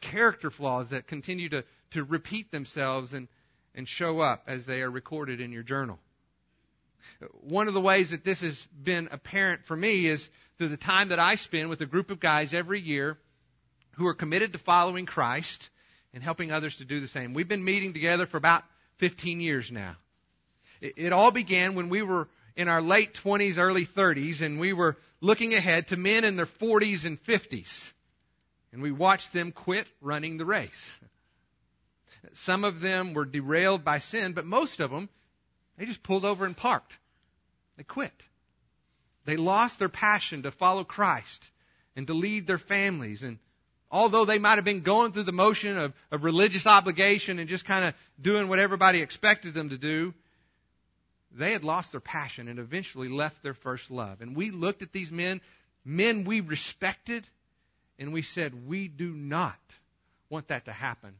character 0.00 0.50
flaws 0.50 0.90
that 0.90 1.06
continue 1.06 1.48
to, 1.50 1.64
to 1.92 2.04
repeat 2.04 2.50
themselves 2.50 3.12
and, 3.12 3.28
and 3.74 3.88
show 3.88 4.20
up 4.20 4.44
as 4.46 4.64
they 4.64 4.80
are 4.82 4.90
recorded 4.90 5.40
in 5.40 5.52
your 5.52 5.62
journal. 5.62 5.98
One 7.40 7.68
of 7.68 7.74
the 7.74 7.80
ways 7.80 8.10
that 8.10 8.24
this 8.24 8.40
has 8.40 8.66
been 8.82 9.08
apparent 9.10 9.62
for 9.66 9.76
me 9.76 10.06
is 10.06 10.28
through 10.58 10.68
the 10.68 10.76
time 10.76 11.10
that 11.10 11.18
I 11.18 11.36
spend 11.36 11.68
with 11.68 11.80
a 11.80 11.86
group 11.86 12.10
of 12.10 12.20
guys 12.20 12.54
every 12.54 12.80
year 12.80 13.16
who 13.92 14.06
are 14.06 14.14
committed 14.14 14.52
to 14.52 14.58
following 14.58 15.06
Christ 15.06 15.68
and 16.12 16.22
helping 16.22 16.52
others 16.52 16.76
to 16.76 16.84
do 16.84 17.00
the 17.00 17.08
same. 17.08 17.34
We've 17.34 17.48
been 17.48 17.64
meeting 17.64 17.92
together 17.92 18.26
for 18.26 18.36
about 18.36 18.64
15 18.98 19.40
years 19.40 19.70
now. 19.70 19.96
It, 20.80 20.94
it 20.96 21.12
all 21.12 21.30
began 21.30 21.74
when 21.74 21.88
we 21.88 22.02
were 22.02 22.28
in 22.56 22.68
our 22.68 22.82
late 22.82 23.18
20s, 23.22 23.58
early 23.58 23.86
30s, 23.86 24.40
and 24.40 24.58
we 24.58 24.72
were 24.72 24.96
looking 25.20 25.54
ahead 25.54 25.88
to 25.88 25.96
men 25.96 26.24
in 26.24 26.36
their 26.36 26.46
40s 26.46 27.04
and 27.04 27.22
50s. 27.22 27.90
And 28.72 28.82
we 28.82 28.92
watched 28.92 29.32
them 29.32 29.52
quit 29.52 29.86
running 30.00 30.38
the 30.38 30.44
race. 30.44 30.94
Some 32.34 32.64
of 32.64 32.80
them 32.80 33.14
were 33.14 33.24
derailed 33.24 33.84
by 33.84 34.00
sin, 34.00 34.32
but 34.32 34.44
most 34.44 34.80
of 34.80 34.90
them, 34.90 35.08
they 35.78 35.86
just 35.86 36.02
pulled 36.02 36.24
over 36.24 36.44
and 36.44 36.56
parked. 36.56 36.92
They 37.76 37.84
quit. 37.84 38.12
They 39.26 39.36
lost 39.36 39.78
their 39.78 39.88
passion 39.88 40.44
to 40.44 40.50
follow 40.52 40.84
Christ 40.84 41.50
and 41.94 42.06
to 42.06 42.14
lead 42.14 42.46
their 42.46 42.58
families. 42.58 43.22
And 43.22 43.38
although 43.90 44.24
they 44.24 44.38
might 44.38 44.54
have 44.54 44.64
been 44.64 44.82
going 44.82 45.12
through 45.12 45.24
the 45.24 45.32
motion 45.32 45.76
of, 45.76 45.92
of 46.10 46.24
religious 46.24 46.66
obligation 46.66 47.38
and 47.38 47.48
just 47.48 47.66
kind 47.66 47.86
of 47.86 47.94
doing 48.20 48.48
what 48.48 48.58
everybody 48.58 49.02
expected 49.02 49.52
them 49.52 49.70
to 49.70 49.78
do, 49.78 50.14
they 51.32 51.52
had 51.52 51.64
lost 51.64 51.92
their 51.92 52.00
passion 52.00 52.48
and 52.48 52.58
eventually 52.58 53.08
left 53.08 53.42
their 53.42 53.54
first 53.54 53.90
love. 53.90 54.20
And 54.20 54.34
we 54.34 54.50
looked 54.50 54.82
at 54.82 54.92
these 54.92 55.10
men, 55.10 55.40
men 55.84 56.24
we 56.24 56.40
respected, 56.40 57.26
and 57.98 58.12
we 58.12 58.22
said, 58.22 58.66
we 58.66 58.88
do 58.88 59.10
not 59.10 59.58
want 60.30 60.48
that 60.48 60.64
to 60.64 60.72
happen 60.72 61.14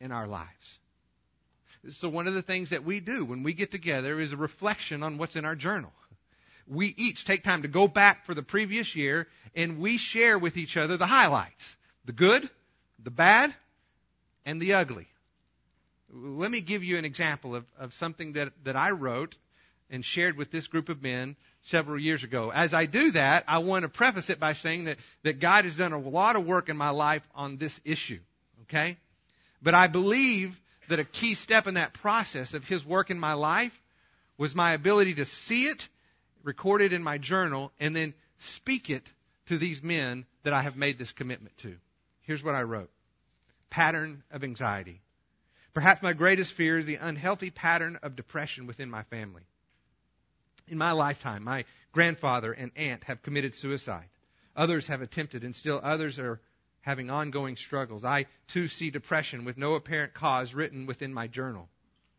in 0.00 0.12
our 0.12 0.26
lives. 0.26 0.78
So 1.92 2.08
one 2.08 2.26
of 2.26 2.34
the 2.34 2.42
things 2.42 2.70
that 2.70 2.84
we 2.84 3.00
do 3.00 3.24
when 3.24 3.42
we 3.42 3.54
get 3.54 3.70
together 3.70 4.20
is 4.20 4.32
a 4.32 4.36
reflection 4.36 5.02
on 5.02 5.18
what's 5.18 5.36
in 5.36 5.44
our 5.44 5.54
journal 5.54 5.92
we 6.68 6.94
each 6.96 7.24
take 7.24 7.44
time 7.44 7.62
to 7.62 7.68
go 7.68 7.88
back 7.88 8.24
for 8.26 8.34
the 8.34 8.42
previous 8.42 8.94
year 8.96 9.26
and 9.54 9.80
we 9.80 9.98
share 9.98 10.38
with 10.38 10.56
each 10.56 10.76
other 10.76 10.96
the 10.96 11.06
highlights 11.06 11.76
the 12.04 12.12
good, 12.12 12.48
the 13.02 13.10
bad, 13.10 13.52
and 14.44 14.62
the 14.62 14.74
ugly. 14.74 15.08
Let 16.12 16.52
me 16.52 16.60
give 16.60 16.84
you 16.84 16.98
an 16.98 17.04
example 17.04 17.56
of, 17.56 17.64
of 17.78 17.92
something 17.94 18.34
that, 18.34 18.52
that 18.64 18.76
I 18.76 18.90
wrote 18.90 19.34
and 19.90 20.04
shared 20.04 20.36
with 20.36 20.52
this 20.52 20.68
group 20.68 20.88
of 20.88 21.02
men 21.02 21.34
several 21.64 22.00
years 22.00 22.22
ago. 22.22 22.50
As 22.54 22.72
I 22.72 22.86
do 22.86 23.10
that, 23.12 23.42
I 23.48 23.58
want 23.58 23.82
to 23.82 23.88
preface 23.88 24.30
it 24.30 24.38
by 24.38 24.52
saying 24.52 24.84
that, 24.84 24.98
that 25.24 25.40
God 25.40 25.64
has 25.64 25.74
done 25.74 25.92
a 25.92 25.98
lot 25.98 26.36
of 26.36 26.46
work 26.46 26.68
in 26.68 26.76
my 26.76 26.90
life 26.90 27.22
on 27.34 27.56
this 27.56 27.78
issue. 27.84 28.20
Okay? 28.62 28.96
But 29.60 29.74
I 29.74 29.88
believe 29.88 30.50
that 30.88 30.98
a 30.98 31.04
key 31.04 31.34
step 31.34 31.66
in 31.66 31.74
that 31.74 31.94
process 31.94 32.54
of 32.54 32.64
His 32.64 32.84
work 32.84 33.10
in 33.10 33.18
my 33.18 33.34
life 33.34 33.72
was 34.38 34.54
my 34.54 34.74
ability 34.74 35.14
to 35.16 35.26
see 35.26 35.64
it 35.64 35.82
record 36.46 36.80
it 36.80 36.92
in 36.92 37.02
my 37.02 37.18
journal, 37.18 37.72
and 37.78 37.94
then 37.94 38.14
speak 38.38 38.88
it 38.88 39.02
to 39.48 39.58
these 39.58 39.82
men 39.82 40.24
that 40.44 40.52
I 40.52 40.62
have 40.62 40.76
made 40.76 40.98
this 40.98 41.12
commitment 41.12 41.58
to. 41.58 41.74
Here's 42.22 42.42
what 42.42 42.54
I 42.54 42.62
wrote 42.62 42.90
Pattern 43.68 44.22
of 44.30 44.44
anxiety. 44.44 45.02
Perhaps 45.74 46.02
my 46.02 46.14
greatest 46.14 46.54
fear 46.54 46.78
is 46.78 46.86
the 46.86 46.94
unhealthy 46.94 47.50
pattern 47.50 47.98
of 48.02 48.16
depression 48.16 48.66
within 48.66 48.88
my 48.88 49.02
family. 49.04 49.42
In 50.68 50.78
my 50.78 50.92
lifetime, 50.92 51.44
my 51.44 51.64
grandfather 51.92 52.52
and 52.52 52.70
aunt 52.76 53.04
have 53.04 53.22
committed 53.22 53.54
suicide. 53.54 54.06
Others 54.54 54.86
have 54.86 55.02
attempted, 55.02 55.44
and 55.44 55.54
still 55.54 55.80
others 55.82 56.18
are 56.18 56.40
having 56.86 57.10
ongoing 57.10 57.56
struggles. 57.56 58.04
I 58.04 58.26
too 58.54 58.68
see 58.68 58.90
depression 58.90 59.44
with 59.44 59.58
no 59.58 59.74
apparent 59.74 60.14
cause 60.14 60.54
written 60.54 60.86
within 60.86 61.12
my 61.12 61.26
journal. 61.26 61.68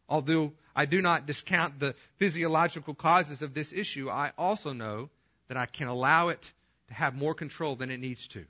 Although 0.10 0.52
I 0.76 0.86
do 0.86 1.02
not 1.02 1.26
discount 1.26 1.80
the 1.80 1.96
physiological 2.20 2.94
causes 2.94 3.42
of 3.42 3.54
this 3.54 3.72
issue, 3.72 4.10
I 4.10 4.34
also 4.38 4.74
know 4.74 5.10
that 5.48 5.56
I 5.56 5.68
can 5.68 5.88
allow 5.88 6.28
it 6.30 6.42
to 6.90 6.94
have 6.94 7.16
more 7.16 7.34
control 7.34 7.78
than 7.78 7.90
it 7.90 8.02
needs 8.02 8.28
to. 8.34 8.44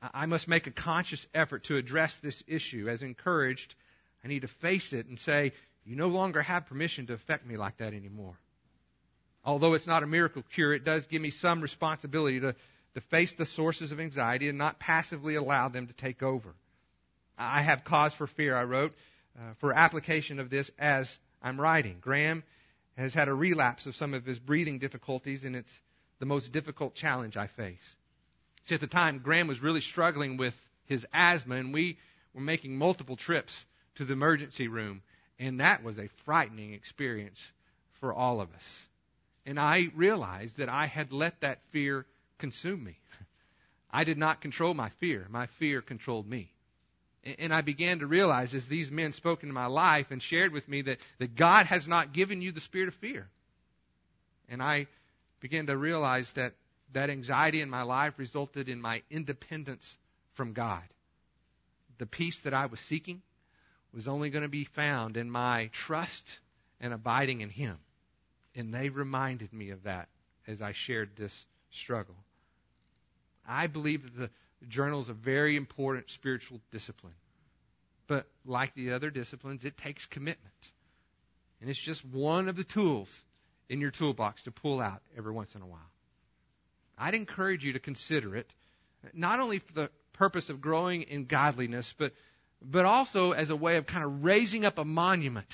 I 0.00 0.26
must 0.26 0.46
make 0.46 0.68
a 0.68 0.70
conscious 0.70 1.26
effort 1.34 1.64
to 1.64 1.76
address 1.76 2.16
this 2.22 2.42
issue. 2.46 2.88
As 2.88 3.02
encouraged, 3.02 3.74
I 4.24 4.28
need 4.28 4.42
to 4.42 4.48
face 4.48 4.92
it 4.92 5.06
and 5.06 5.18
say, 5.18 5.52
You 5.84 5.96
no 5.96 6.08
longer 6.08 6.42
have 6.42 6.66
permission 6.66 7.08
to 7.08 7.14
affect 7.14 7.44
me 7.44 7.56
like 7.56 7.78
that 7.78 7.92
anymore. 7.92 8.38
Although 9.44 9.74
it's 9.74 9.86
not 9.86 10.04
a 10.04 10.06
miracle 10.06 10.44
cure, 10.54 10.72
it 10.72 10.84
does 10.84 11.06
give 11.06 11.20
me 11.20 11.30
some 11.30 11.60
responsibility 11.60 12.38
to, 12.40 12.54
to 12.94 13.00
face 13.02 13.32
the 13.38 13.46
sources 13.46 13.92
of 13.92 14.00
anxiety 14.00 14.48
and 14.48 14.58
not 14.58 14.80
passively 14.80 15.34
allow 15.34 15.68
them 15.68 15.86
to 15.86 15.94
take 15.94 16.22
over. 16.22 16.54
I 17.38 17.62
have 17.62 17.84
cause 17.84 18.14
for 18.14 18.26
fear, 18.26 18.56
I 18.56 18.64
wrote, 18.64 18.92
uh, 19.38 19.54
for 19.60 19.72
application 19.72 20.40
of 20.40 20.50
this 20.50 20.70
as 20.78 21.10
I'm 21.42 21.60
writing. 21.60 21.98
Graham 22.00 22.42
has 22.96 23.14
had 23.14 23.28
a 23.28 23.34
relapse 23.34 23.86
of 23.86 23.94
some 23.94 24.12
of 24.12 24.24
his 24.24 24.38
breathing 24.38 24.78
difficulties, 24.78 25.44
and 25.44 25.56
it's 25.56 25.80
the 26.18 26.26
most 26.26 26.52
difficult 26.52 26.94
challenge 26.94 27.36
I 27.36 27.46
face. 27.46 27.96
See, 28.66 28.74
at 28.74 28.80
the 28.80 28.86
time, 28.86 29.20
Graham 29.22 29.48
was 29.48 29.62
really 29.62 29.80
struggling 29.80 30.36
with 30.36 30.54
his 30.84 31.06
asthma, 31.12 31.56
and 31.56 31.72
we 31.72 31.96
were 32.34 32.42
making 32.42 32.76
multiple 32.76 33.16
trips 33.16 33.52
to 33.96 34.04
the 34.04 34.12
emergency 34.12 34.68
room, 34.68 35.02
and 35.38 35.60
that 35.60 35.82
was 35.82 35.98
a 35.98 36.10
frightening 36.24 36.74
experience 36.74 37.38
for 38.00 38.12
all 38.12 38.40
of 38.40 38.50
us. 38.50 38.86
And 39.46 39.58
I 39.58 39.86
realized 39.94 40.58
that 40.58 40.68
I 40.68 40.86
had 40.86 41.12
let 41.12 41.40
that 41.40 41.60
fear 41.72 42.04
consume 42.40 42.82
me. 42.82 42.98
I 43.90 44.04
did 44.04 44.18
not 44.18 44.40
control 44.40 44.74
my 44.74 44.90
fear, 45.00 45.26
my 45.30 45.48
fear 45.58 45.82
controlled 45.82 46.28
me. 46.28 46.50
And 47.38 47.52
I 47.52 47.60
began 47.60 47.98
to 47.98 48.06
realize 48.06 48.54
as 48.54 48.66
these 48.66 48.90
men 48.90 49.12
spoke 49.12 49.42
into 49.42 49.52
my 49.52 49.66
life 49.66 50.06
and 50.10 50.22
shared 50.22 50.52
with 50.52 50.66
me 50.66 50.82
that, 50.82 50.98
that 51.18 51.36
God 51.36 51.66
has 51.66 51.86
not 51.86 52.14
given 52.14 52.40
you 52.40 52.50
the 52.50 52.62
spirit 52.62 52.88
of 52.88 52.94
fear. 52.94 53.28
And 54.48 54.62
I 54.62 54.86
began 55.40 55.66
to 55.66 55.76
realize 55.76 56.30
that 56.36 56.54
that 56.94 57.10
anxiety 57.10 57.60
in 57.60 57.68
my 57.68 57.82
life 57.82 58.14
resulted 58.16 58.68
in 58.68 58.80
my 58.80 59.02
independence 59.10 59.96
from 60.34 60.54
God. 60.54 60.82
The 61.98 62.06
peace 62.06 62.38
that 62.44 62.54
I 62.54 62.66
was 62.66 62.80
seeking 62.80 63.20
was 63.92 64.08
only 64.08 64.30
going 64.30 64.42
to 64.42 64.48
be 64.48 64.66
found 64.74 65.16
in 65.16 65.30
my 65.30 65.70
trust 65.72 66.24
and 66.80 66.92
abiding 66.92 67.42
in 67.42 67.50
Him. 67.50 67.78
And 68.54 68.72
they 68.72 68.88
reminded 68.88 69.52
me 69.52 69.70
of 69.70 69.84
that 69.84 70.08
as 70.46 70.62
I 70.62 70.72
shared 70.74 71.10
this 71.16 71.44
struggle. 71.70 72.16
I 73.46 73.66
believe 73.66 74.02
that 74.02 74.16
the 74.16 74.30
journal 74.68 75.00
is 75.00 75.08
a 75.08 75.14
very 75.14 75.56
important 75.56 76.10
spiritual 76.10 76.60
discipline. 76.70 77.14
But 78.06 78.26
like 78.44 78.74
the 78.74 78.92
other 78.92 79.10
disciplines, 79.10 79.64
it 79.64 79.76
takes 79.78 80.04
commitment. 80.06 80.54
And 81.60 81.70
it's 81.70 81.80
just 81.80 82.04
one 82.04 82.48
of 82.48 82.56
the 82.56 82.64
tools 82.64 83.08
in 83.68 83.80
your 83.80 83.90
toolbox 83.90 84.42
to 84.44 84.50
pull 84.50 84.80
out 84.80 85.00
every 85.16 85.32
once 85.32 85.54
in 85.54 85.62
a 85.62 85.66
while. 85.66 85.78
I'd 86.98 87.14
encourage 87.14 87.64
you 87.64 87.74
to 87.74 87.78
consider 87.78 88.36
it 88.36 88.46
not 89.14 89.40
only 89.40 89.60
for 89.60 89.72
the 89.72 89.90
purpose 90.12 90.50
of 90.50 90.60
growing 90.60 91.02
in 91.02 91.24
godliness, 91.24 91.94
but, 91.98 92.12
but 92.60 92.84
also 92.84 93.32
as 93.32 93.48
a 93.48 93.56
way 93.56 93.76
of 93.76 93.86
kind 93.86 94.04
of 94.04 94.24
raising 94.24 94.64
up 94.64 94.76
a 94.76 94.84
monument 94.84 95.48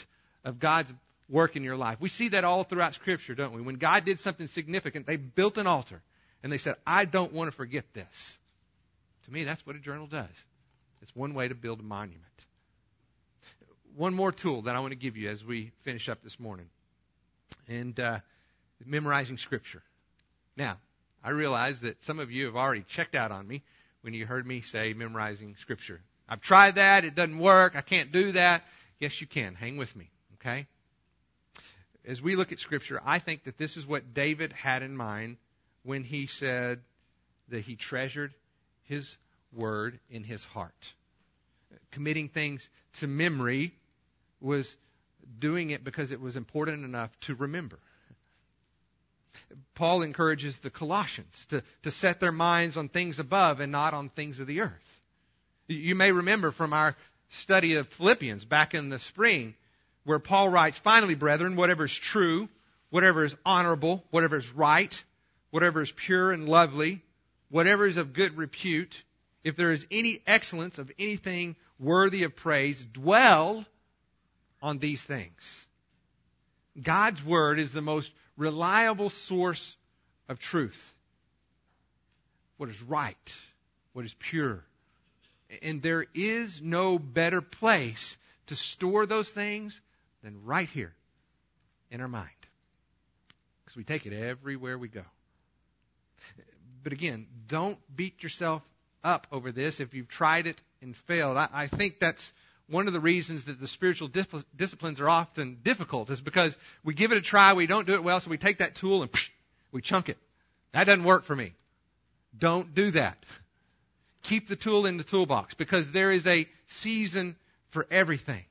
of 0.44 0.58
God's 0.58 0.92
work 1.28 1.56
in 1.56 1.62
your 1.62 1.76
life. 1.76 1.98
We 2.00 2.08
see 2.08 2.30
that 2.30 2.44
all 2.44 2.64
throughout 2.64 2.94
Scripture, 2.94 3.34
don't 3.34 3.54
we? 3.54 3.62
When 3.62 3.76
God 3.76 4.04
did 4.04 4.18
something 4.20 4.48
significant, 4.48 5.06
they 5.06 5.16
built 5.16 5.58
an 5.58 5.66
altar 5.66 6.02
and 6.46 6.52
they 6.52 6.58
said, 6.58 6.76
I 6.86 7.06
don't 7.06 7.32
want 7.32 7.50
to 7.50 7.56
forget 7.56 7.86
this. 7.92 8.06
To 9.24 9.32
me, 9.32 9.42
that's 9.42 9.66
what 9.66 9.74
a 9.74 9.80
journal 9.80 10.06
does. 10.06 10.30
It's 11.02 11.10
one 11.12 11.34
way 11.34 11.48
to 11.48 11.56
build 11.56 11.80
a 11.80 11.82
monument. 11.82 12.22
One 13.96 14.14
more 14.14 14.30
tool 14.30 14.62
that 14.62 14.76
I 14.76 14.78
want 14.78 14.92
to 14.92 14.96
give 14.96 15.16
you 15.16 15.28
as 15.28 15.42
we 15.42 15.72
finish 15.84 16.08
up 16.08 16.22
this 16.22 16.38
morning, 16.38 16.66
and 17.66 17.98
uh, 17.98 18.20
memorizing 18.84 19.38
Scripture. 19.38 19.82
Now, 20.56 20.76
I 21.24 21.30
realize 21.30 21.80
that 21.80 21.96
some 22.04 22.20
of 22.20 22.30
you 22.30 22.46
have 22.46 22.54
already 22.54 22.84
checked 22.94 23.16
out 23.16 23.32
on 23.32 23.48
me 23.48 23.64
when 24.02 24.14
you 24.14 24.24
heard 24.24 24.46
me 24.46 24.62
say 24.62 24.92
memorizing 24.92 25.56
Scripture. 25.58 26.00
I've 26.28 26.42
tried 26.42 26.76
that, 26.76 27.04
it 27.04 27.16
doesn't 27.16 27.40
work, 27.40 27.72
I 27.74 27.80
can't 27.80 28.12
do 28.12 28.30
that. 28.32 28.62
Yes, 29.00 29.20
you 29.20 29.26
can. 29.26 29.56
Hang 29.56 29.78
with 29.78 29.96
me, 29.96 30.10
okay? 30.34 30.68
As 32.06 32.22
we 32.22 32.36
look 32.36 32.52
at 32.52 32.60
Scripture, 32.60 33.00
I 33.04 33.18
think 33.18 33.42
that 33.46 33.58
this 33.58 33.76
is 33.76 33.84
what 33.84 34.14
David 34.14 34.52
had 34.52 34.84
in 34.84 34.96
mind 34.96 35.38
when 35.86 36.02
he 36.02 36.26
said 36.26 36.80
that 37.48 37.60
he 37.60 37.76
treasured 37.76 38.34
his 38.84 39.16
word 39.54 39.98
in 40.10 40.24
his 40.24 40.42
heart. 40.42 40.74
Committing 41.92 42.28
things 42.28 42.68
to 43.00 43.06
memory 43.06 43.72
was 44.40 44.76
doing 45.38 45.70
it 45.70 45.84
because 45.84 46.10
it 46.10 46.20
was 46.20 46.36
important 46.36 46.84
enough 46.84 47.10
to 47.22 47.34
remember. 47.34 47.78
Paul 49.74 50.02
encourages 50.02 50.56
the 50.62 50.70
Colossians 50.70 51.46
to, 51.50 51.62
to 51.84 51.90
set 51.90 52.20
their 52.20 52.32
minds 52.32 52.76
on 52.76 52.88
things 52.88 53.18
above 53.18 53.60
and 53.60 53.70
not 53.70 53.94
on 53.94 54.08
things 54.08 54.40
of 54.40 54.46
the 54.46 54.60
earth. 54.60 54.72
You 55.68 55.94
may 55.94 56.10
remember 56.10 56.52
from 56.52 56.72
our 56.72 56.96
study 57.42 57.76
of 57.76 57.88
Philippians 57.96 58.44
back 58.44 58.74
in 58.74 58.88
the 58.88 58.98
spring 58.98 59.54
where 60.04 60.18
Paul 60.18 60.48
writes, 60.48 60.80
Finally, 60.82 61.16
brethren, 61.16 61.56
whatever 61.56 61.84
is 61.84 61.98
true, 62.00 62.48
whatever 62.90 63.24
is 63.24 63.34
honorable, 63.44 64.04
whatever 64.10 64.36
is 64.36 64.48
right, 64.52 64.94
whatever 65.56 65.80
is 65.80 65.90
pure 66.04 66.32
and 66.32 66.46
lovely, 66.46 67.02
whatever 67.48 67.86
is 67.86 67.96
of 67.96 68.12
good 68.12 68.36
repute, 68.36 68.94
if 69.42 69.56
there 69.56 69.72
is 69.72 69.86
any 69.90 70.20
excellence 70.26 70.76
of 70.76 70.90
anything 70.98 71.56
worthy 71.80 72.24
of 72.24 72.36
praise, 72.36 72.84
dwell 72.92 73.64
on 74.60 74.78
these 74.78 75.02
things. 75.04 75.64
God's 76.84 77.24
Word 77.24 77.58
is 77.58 77.72
the 77.72 77.80
most 77.80 78.12
reliable 78.36 79.08
source 79.08 79.74
of 80.28 80.38
truth. 80.38 80.78
What 82.58 82.68
is 82.68 82.82
right, 82.82 83.16
what 83.94 84.04
is 84.04 84.14
pure. 84.30 84.62
And 85.62 85.82
there 85.82 86.04
is 86.14 86.60
no 86.62 86.98
better 86.98 87.40
place 87.40 88.14
to 88.48 88.56
store 88.56 89.06
those 89.06 89.30
things 89.30 89.80
than 90.22 90.44
right 90.44 90.68
here 90.68 90.92
in 91.90 92.02
our 92.02 92.08
mind. 92.08 92.28
Because 93.64 93.78
we 93.78 93.84
take 93.84 94.04
it 94.04 94.12
everywhere 94.12 94.76
we 94.76 94.88
go. 94.88 95.00
But 96.82 96.92
again, 96.92 97.26
don't 97.48 97.78
beat 97.94 98.22
yourself 98.22 98.62
up 99.02 99.26
over 99.32 99.52
this 99.52 99.80
if 99.80 99.94
you've 99.94 100.08
tried 100.08 100.46
it 100.46 100.60
and 100.82 100.94
failed. 101.06 101.36
I, 101.36 101.48
I 101.52 101.68
think 101.68 101.94
that's 102.00 102.32
one 102.68 102.86
of 102.86 102.92
the 102.92 103.00
reasons 103.00 103.44
that 103.46 103.60
the 103.60 103.68
spiritual 103.68 104.08
dif- 104.08 104.44
disciplines 104.56 105.00
are 105.00 105.08
often 105.08 105.58
difficult 105.64 106.10
is 106.10 106.20
because 106.20 106.56
we 106.84 106.94
give 106.94 107.12
it 107.12 107.18
a 107.18 107.22
try, 107.22 107.54
we 107.54 107.66
don't 107.66 107.86
do 107.86 107.94
it 107.94 108.02
well, 108.02 108.20
so 108.20 108.30
we 108.30 108.38
take 108.38 108.58
that 108.58 108.76
tool 108.76 109.02
and 109.02 109.10
psh, 109.10 109.28
we 109.72 109.80
chunk 109.80 110.08
it. 110.08 110.18
That 110.72 110.84
doesn't 110.84 111.04
work 111.04 111.24
for 111.24 111.34
me. 111.34 111.54
Don't 112.36 112.74
do 112.74 112.90
that. 112.92 113.16
Keep 114.24 114.48
the 114.48 114.56
tool 114.56 114.86
in 114.86 114.96
the 114.96 115.04
toolbox 115.04 115.54
because 115.54 115.90
there 115.92 116.10
is 116.10 116.26
a 116.26 116.46
season 116.66 117.36
for 117.72 117.86
everything. 117.90 118.44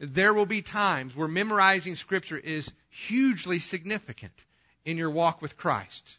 There 0.00 0.34
will 0.34 0.46
be 0.46 0.62
times 0.62 1.14
where 1.14 1.28
memorizing 1.28 1.96
Scripture 1.96 2.38
is 2.38 2.68
hugely 3.08 3.60
significant 3.60 4.32
in 4.84 4.96
your 4.96 5.10
walk 5.10 5.42
with 5.42 5.56
Christ. 5.56 6.16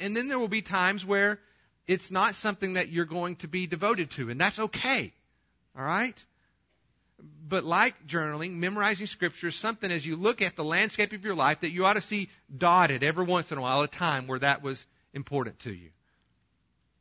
And 0.00 0.16
then 0.16 0.28
there 0.28 0.38
will 0.38 0.48
be 0.48 0.62
times 0.62 1.04
where 1.04 1.38
it's 1.86 2.10
not 2.10 2.34
something 2.36 2.74
that 2.74 2.88
you're 2.88 3.04
going 3.04 3.36
to 3.36 3.48
be 3.48 3.66
devoted 3.66 4.10
to, 4.12 4.30
and 4.30 4.40
that's 4.40 4.58
okay. 4.58 5.12
All 5.76 5.84
right? 5.84 6.14
But 7.48 7.64
like 7.64 7.94
journaling, 8.06 8.54
memorizing 8.54 9.06
scripture 9.06 9.48
is 9.48 9.60
something 9.60 9.90
as 9.90 10.04
you 10.04 10.16
look 10.16 10.40
at 10.40 10.56
the 10.56 10.64
landscape 10.64 11.12
of 11.12 11.24
your 11.24 11.34
life 11.34 11.58
that 11.60 11.70
you 11.70 11.84
ought 11.84 11.94
to 11.94 12.00
see 12.00 12.28
dotted 12.56 13.02
every 13.02 13.24
once 13.24 13.52
in 13.52 13.58
a 13.58 13.60
while, 13.60 13.82
a 13.82 13.88
time 13.88 14.26
where 14.26 14.38
that 14.38 14.62
was 14.62 14.84
important 15.12 15.60
to 15.60 15.70
you. 15.70 15.90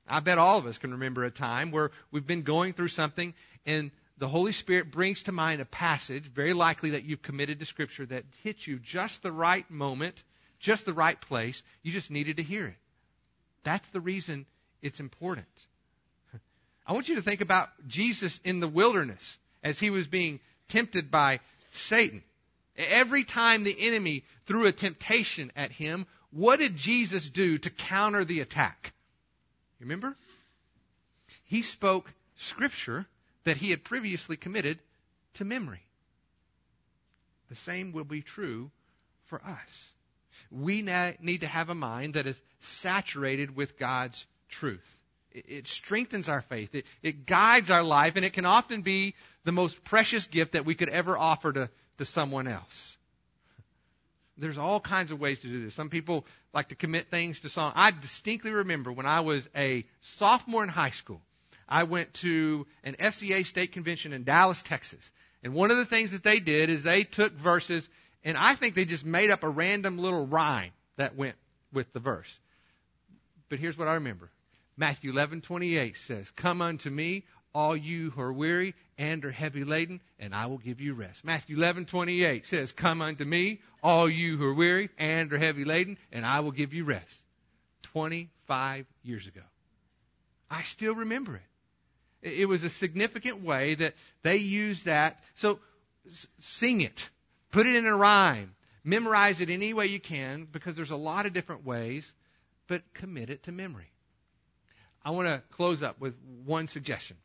I 0.08 0.20
bet 0.20 0.38
all 0.38 0.60
of 0.60 0.66
us 0.66 0.78
can 0.78 0.92
remember 0.92 1.24
a 1.24 1.32
time 1.32 1.72
where 1.72 1.92
we've 2.12 2.28
been 2.28 2.44
going 2.44 2.74
through 2.74 2.90
something 2.90 3.34
and 3.66 3.92
the 4.18 4.28
Holy 4.28 4.52
Spirit 4.52 4.92
brings 4.92 5.24
to 5.24 5.32
mind 5.32 5.62
a 5.62 5.66
passage, 5.66 6.24
very 6.34 6.54
likely 6.54 6.92
that 6.92 7.04
you've 7.04 7.22
committed 7.22 7.60
to 7.60 7.66
Scripture, 7.66 8.06
that 8.06 8.24
hits 8.44 8.68
you 8.68 8.80
just 8.80 9.24
the 9.24 9.32
right 9.32 9.70
moment, 9.72 10.22
just 10.64 10.86
the 10.86 10.94
right 10.94 11.20
place. 11.20 11.62
You 11.84 11.92
just 11.92 12.10
needed 12.10 12.38
to 12.38 12.44
hear 12.44 12.68
it. 12.68 12.76
That's 13.64 13.88
the 13.90 14.02
reason 14.02 14.46
it's 14.82 15.00
important. 15.00 15.46
I 16.88 16.94
want 16.94 17.08
you 17.08 17.16
to 17.16 17.22
think 17.22 17.42
about 17.42 17.70
Jesus 17.88 18.40
in 18.44 18.60
the 18.60 18.68
wilderness 18.68 19.38
as 19.64 19.78
he 19.78 19.90
was 19.90 20.08
being 20.08 20.40
tempted 20.70 21.12
by 21.12 21.40
Satan. 21.72 22.24
Every 22.76 23.24
time 23.24 23.64
the 23.64 23.88
enemy 23.88 24.24
threw 24.48 24.66
a 24.66 24.74
temptation 24.74 25.52
at 25.56 25.72
him, 25.72 26.08
what 26.32 26.60
did 26.60 26.76
Jesus 26.76 27.30
do 27.32 27.60
to 27.60 27.70
counter 27.70 28.26
the 28.26 28.40
attack? 28.40 28.94
You 29.80 29.86
remember? 29.86 30.16
He 31.46 31.62
spoke 31.62 32.06
scripture 32.38 33.06
that 33.46 33.58
he 33.58 33.70
had 33.70 33.84
previously 33.84 34.38
committed 34.38 34.80
to 35.36 35.46
memory. 35.46 35.82
The 37.50 37.56
same 37.58 37.92
will 37.92 38.06
be 38.06 38.22
true 38.22 38.72
for 39.30 39.40
us. 39.44 39.60
We 40.52 40.82
need 40.82 41.42
to 41.42 41.48
have 41.48 41.70
a 41.70 41.76
mind 41.76 42.16
that 42.16 42.28
is 42.28 42.40
saturated 42.82 43.56
with 43.56 43.78
God's 43.78 44.26
truth. 44.50 44.86
It 45.32 45.68
strengthens 45.68 46.30
our 46.30 46.44
faith. 46.44 46.70
It, 46.74 46.86
it 47.02 47.26
guides 47.26 47.72
our 47.72 47.84
life, 47.84 48.14
and 48.16 48.24
it 48.24 48.34
can 48.34 48.46
often 48.46 48.84
be 48.84 49.16
the 49.46 49.52
most 49.52 49.84
precious 49.84 50.28
gift 50.28 50.54
that 50.54 50.66
we 50.66 50.76
could 50.76 50.90
ever 50.90 51.18
offer 51.18 51.52
to, 51.52 51.70
to 51.98 52.06
someone 52.06 52.48
else. 52.48 52.98
There's 54.38 54.58
all 54.58 54.80
kinds 54.80 55.12
of 55.12 55.20
ways 55.20 55.40
to 55.40 55.48
do 55.48 55.66
this. 55.66 55.76
Some 55.76 55.90
people 55.90 56.26
like 56.54 56.70
to 56.70 56.76
commit 56.76 57.10
things 57.10 57.40
to 57.42 57.50
song. 57.50 57.74
I 57.76 57.92
distinctly 57.92 58.52
remember 58.52 58.92
when 58.92 59.06
I 59.06 59.22
was 59.22 59.48
a 59.56 59.86
sophomore 60.18 60.64
in 60.64 60.70
high 60.70 60.92
school, 60.92 61.22
I 61.68 61.84
went 61.84 62.14
to 62.22 62.68
an 62.84 62.96
FCA 63.00 63.46
state 63.46 63.74
convention 63.74 64.14
in 64.14 64.24
Dallas, 64.24 64.62
Texas. 64.66 65.10
And 65.44 65.54
one 65.54 65.72
of 65.72 65.78
the 65.78 65.86
things 65.86 66.12
that 66.12 66.24
they 66.24 66.40
did 66.40 66.70
is 66.70 66.84
they 66.84 67.04
took 67.04 67.34
verses, 67.34 67.88
and 68.24 68.38
I 68.38 68.56
think 68.56 68.76
they 68.76 68.86
just 68.86 69.06
made 69.06 69.30
up 69.30 69.44
a 69.44 69.50
random 69.50 69.98
little 69.98 70.26
rhyme 70.26 70.72
that 70.98 71.16
went 71.16 71.36
with 71.72 71.92
the 71.94 72.00
verse. 72.00 72.32
But 73.50 73.60
here's 73.60 73.78
what 73.78 73.88
I 73.88 73.96
remember 73.96 74.30
Matthew 74.78 75.12
11:28 75.12 75.96
says, 76.08 76.32
"Come 76.32 76.62
unto 76.62 76.90
me, 76.90 77.26
all 77.54 77.78
you 77.78 78.10
who 78.12 78.22
are 78.22 78.34
weary 78.34 78.74
and 78.98 79.24
are 79.26 79.32
heavy 79.32 79.64
laden, 79.64 80.02
and 80.20 80.34
I 80.34 80.48
will 80.48 80.58
give 80.58 80.80
you 80.80 80.94
rest." 80.94 81.24
Matthew 81.24 81.58
11:28 81.58 82.46
says, 82.46 82.72
"Come 82.72 83.02
unto 83.02 83.26
me, 83.26 83.62
all 83.82 84.10
you 84.10 84.38
who 84.38 84.46
are 84.46 84.54
weary 84.54 84.90
and 84.98 85.32
are 85.32 85.38
heavy 85.38 85.66
laden, 85.66 85.98
and 86.12 86.26
I 86.26 86.40
will 86.40 86.52
give 86.52 86.74
you 86.74 86.86
rest." 86.86 87.16
25 87.84 88.88
years 89.04 89.28
ago. 89.28 89.44
I 90.50 90.64
still 90.64 90.96
remember 90.96 91.36
it. 91.36 92.40
It 92.40 92.46
was 92.46 92.64
a 92.64 92.70
significant 92.70 93.42
way 93.42 93.76
that 93.76 93.94
they 94.24 94.38
used 94.38 94.86
that. 94.86 95.22
So 95.36 95.60
sing 96.40 96.82
it. 96.82 97.10
Put 97.54 97.68
it 97.68 97.76
in 97.76 97.86
a 97.86 97.96
rhyme. 97.96 98.56
Memorize 98.84 99.40
it 99.40 99.50
any 99.50 99.74
way 99.74 99.86
you 99.86 100.02
can 100.02 100.48
because 100.52 100.76
there's 100.76 100.92
a 100.92 100.96
lot 100.96 101.26
of 101.26 101.34
different 101.34 101.66
ways, 101.66 102.12
but 102.68 102.82
commit 102.94 103.30
it 103.30 103.44
to 103.44 103.52
memory. 103.52 103.92
I 105.06 105.12
want 105.12 105.28
to 105.28 105.44
close 105.56 105.84
up 105.84 106.02
with 106.02 106.16
one 106.46 106.68
suggestion. 106.68 107.18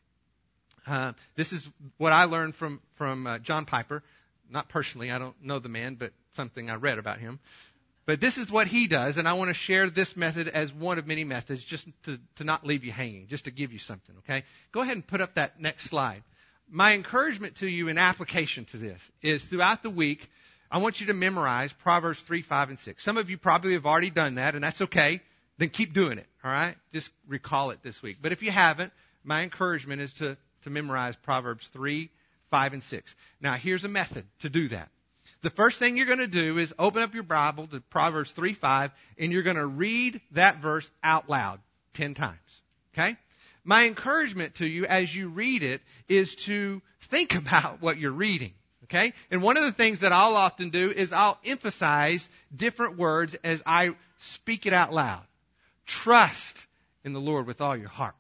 Uh, 0.87 1.13
this 1.37 1.53
is 1.53 1.67
what 1.97 2.13
I 2.13 2.25
learned 2.25 2.55
from 2.55 2.81
from 2.97 3.27
uh, 3.27 3.39
John 3.39 3.65
Piper. 3.65 4.03
Not 4.51 4.69
personally, 4.69 5.11
I 5.11 5.19
don't 5.19 5.35
know 5.43 5.59
the 5.59 5.69
man, 5.69 5.97
but 5.97 6.13
something 6.33 6.71
I 6.71 6.75
read 6.75 6.99
about 6.99 7.19
him. 7.19 7.41
But 8.07 8.21
this 8.23 8.39
is 8.39 8.51
what 8.51 8.69
he 8.69 8.89
does, 8.89 9.19
and 9.19 9.29
I 9.29 9.35
want 9.35 9.49
to 9.49 9.55
share 9.55 9.91
this 9.91 10.17
method 10.17 10.49
as 10.49 10.73
one 10.73 10.99
of 10.99 11.07
many 11.07 11.25
methods, 11.25 11.63
just 11.63 11.87
to, 12.05 12.19
to 12.37 12.45
not 12.45 12.65
leave 12.65 12.83
you 12.83 12.91
hanging, 12.91 13.27
just 13.29 13.45
to 13.45 13.51
give 13.51 13.71
you 13.71 13.79
something. 13.79 14.15
Okay, 14.21 14.45
go 14.73 14.81
ahead 14.81 14.95
and 14.95 15.07
put 15.07 15.21
up 15.21 15.35
that 15.35 15.61
next 15.61 15.91
slide. 15.91 16.23
My 16.71 16.95
encouragement 16.95 17.57
to 17.57 17.67
you 17.67 17.89
in 17.89 17.99
application 17.99 18.67
to 18.67 18.77
this 18.77 19.01
is 19.23 19.45
throughout 19.45 19.83
the 19.83 19.91
week, 19.91 20.21
I 20.71 20.79
want 20.79 21.01
you 21.01 21.07
to 21.07 21.15
memorize 21.15 21.73
Proverbs 21.83 22.23
3, 22.27 22.43
5, 22.43 22.69
and 22.71 22.79
6. 22.79 23.05
Some 23.05 23.17
of 23.17 23.31
you 23.31 23.39
probably 23.39 23.73
have 23.73 23.87
already 23.87 24.11
done 24.11 24.35
that, 24.35 24.55
and 24.55 24.63
that's 24.63 24.81
okay 24.83 25.21
then 25.59 25.71
keep 25.71 25.93
doing 25.93 26.19
it, 26.19 26.27
all 26.43 26.51
right? 26.51 26.77
Just 26.93 27.11
recall 27.27 27.71
it 27.71 27.81
this 27.83 28.01
week. 28.03 28.19
But 28.23 28.33
if 28.33 28.43
you 28.43 28.51
haven't, 28.51 28.93
my 29.25 29.43
encouragement 29.43 30.01
is 30.01 30.13
to, 30.15 30.37
to 30.63 30.71
memorize 30.71 31.15
Proverbs 31.23 31.69
3, 31.73 32.11
5, 32.51 32.73
and 32.73 32.83
6. 32.83 33.15
Now, 33.41 33.57
here's 33.57 33.85
a 33.85 33.89
method 33.89 34.25
to 34.41 34.49
do 34.49 34.69
that. 34.69 34.89
The 35.43 35.51
first 35.51 35.79
thing 35.79 35.97
you're 35.97 36.07
going 36.07 36.19
to 36.19 36.27
do 36.27 36.59
is 36.59 36.73
open 36.79 37.03
up 37.03 37.15
your 37.15 37.23
Bible 37.23 37.67
to 37.69 37.81
Proverbs 37.91 38.33
3, 38.35 38.55
5, 38.55 38.91
and 39.19 39.33
you're 39.33 39.43
going 39.43 39.57
to 39.57 39.67
read 39.67 40.21
that 40.33 40.63
verse 40.63 40.89
out 41.03 41.29
loud 41.29 41.61
10 41.95 42.15
times. 42.15 42.39
Okay? 42.95 43.17
My 43.69 43.85
encouragement 43.85 44.55
to 44.57 44.67
you 44.67 44.87
as 44.87 45.15
you 45.15 45.29
read 45.29 45.63
it 45.63 45.83
is 46.09 46.35
to 46.47 46.81
think 47.11 47.35
about 47.35 47.83
what 47.83 47.99
you're 47.99 48.11
reading. 48.11 48.55
Okay? 48.85 49.13
And 49.31 49.43
one 49.43 49.59
of 49.59 49.65
the 49.65 49.73
things 49.73 50.01
that 50.01 50.11
I'll 50.11 50.37
often 50.37 50.71
do 50.71 50.91
is 50.91 51.13
I'll 51.13 51.39
emphasize 51.45 52.27
different 52.57 52.97
words 52.97 53.37
as 53.45 53.61
I 53.67 53.91
speak 54.21 54.65
it 54.65 54.73
out 54.73 54.95
loud. 54.95 55.23
Trust 55.87 56.65
in 57.05 57.13
the 57.13 57.21
Lord 57.21 57.47
with 57.47 57.61
all 57.61 57.77
your 57.77 57.91
heart. 57.91 58.17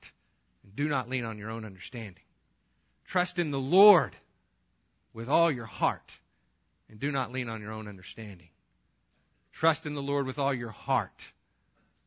And 0.65 0.77
do 0.77 0.85
not 0.85 1.09
lean 1.09 1.25
on 1.25 1.39
your 1.39 1.49
own 1.49 1.65
understanding. 1.65 2.25
Trust 3.07 3.39
in 3.39 3.51
the 3.51 3.57
Lord 3.57 4.15
with 5.15 5.31
all 5.31 5.51
your 5.51 5.65
heart. 5.65 6.13
And 6.91 7.01
do 7.01 7.11
not 7.11 7.33
lean 7.33 7.49
on 7.49 7.63
your 7.63 7.73
own 7.73 7.89
understanding. 7.89 8.51
Trust 9.55 9.87
in 9.87 9.95
the 9.95 10.03
Lord 10.03 10.27
with 10.27 10.39
all 10.39 10.53
your 10.53 10.73
heart. 10.73 11.23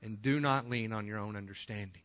And 0.03 0.21
do 0.21 0.39
not 0.39 0.69
lean 0.69 0.93
on 0.93 1.07
your 1.07 1.17
own 1.17 1.35
understanding. 1.35 2.03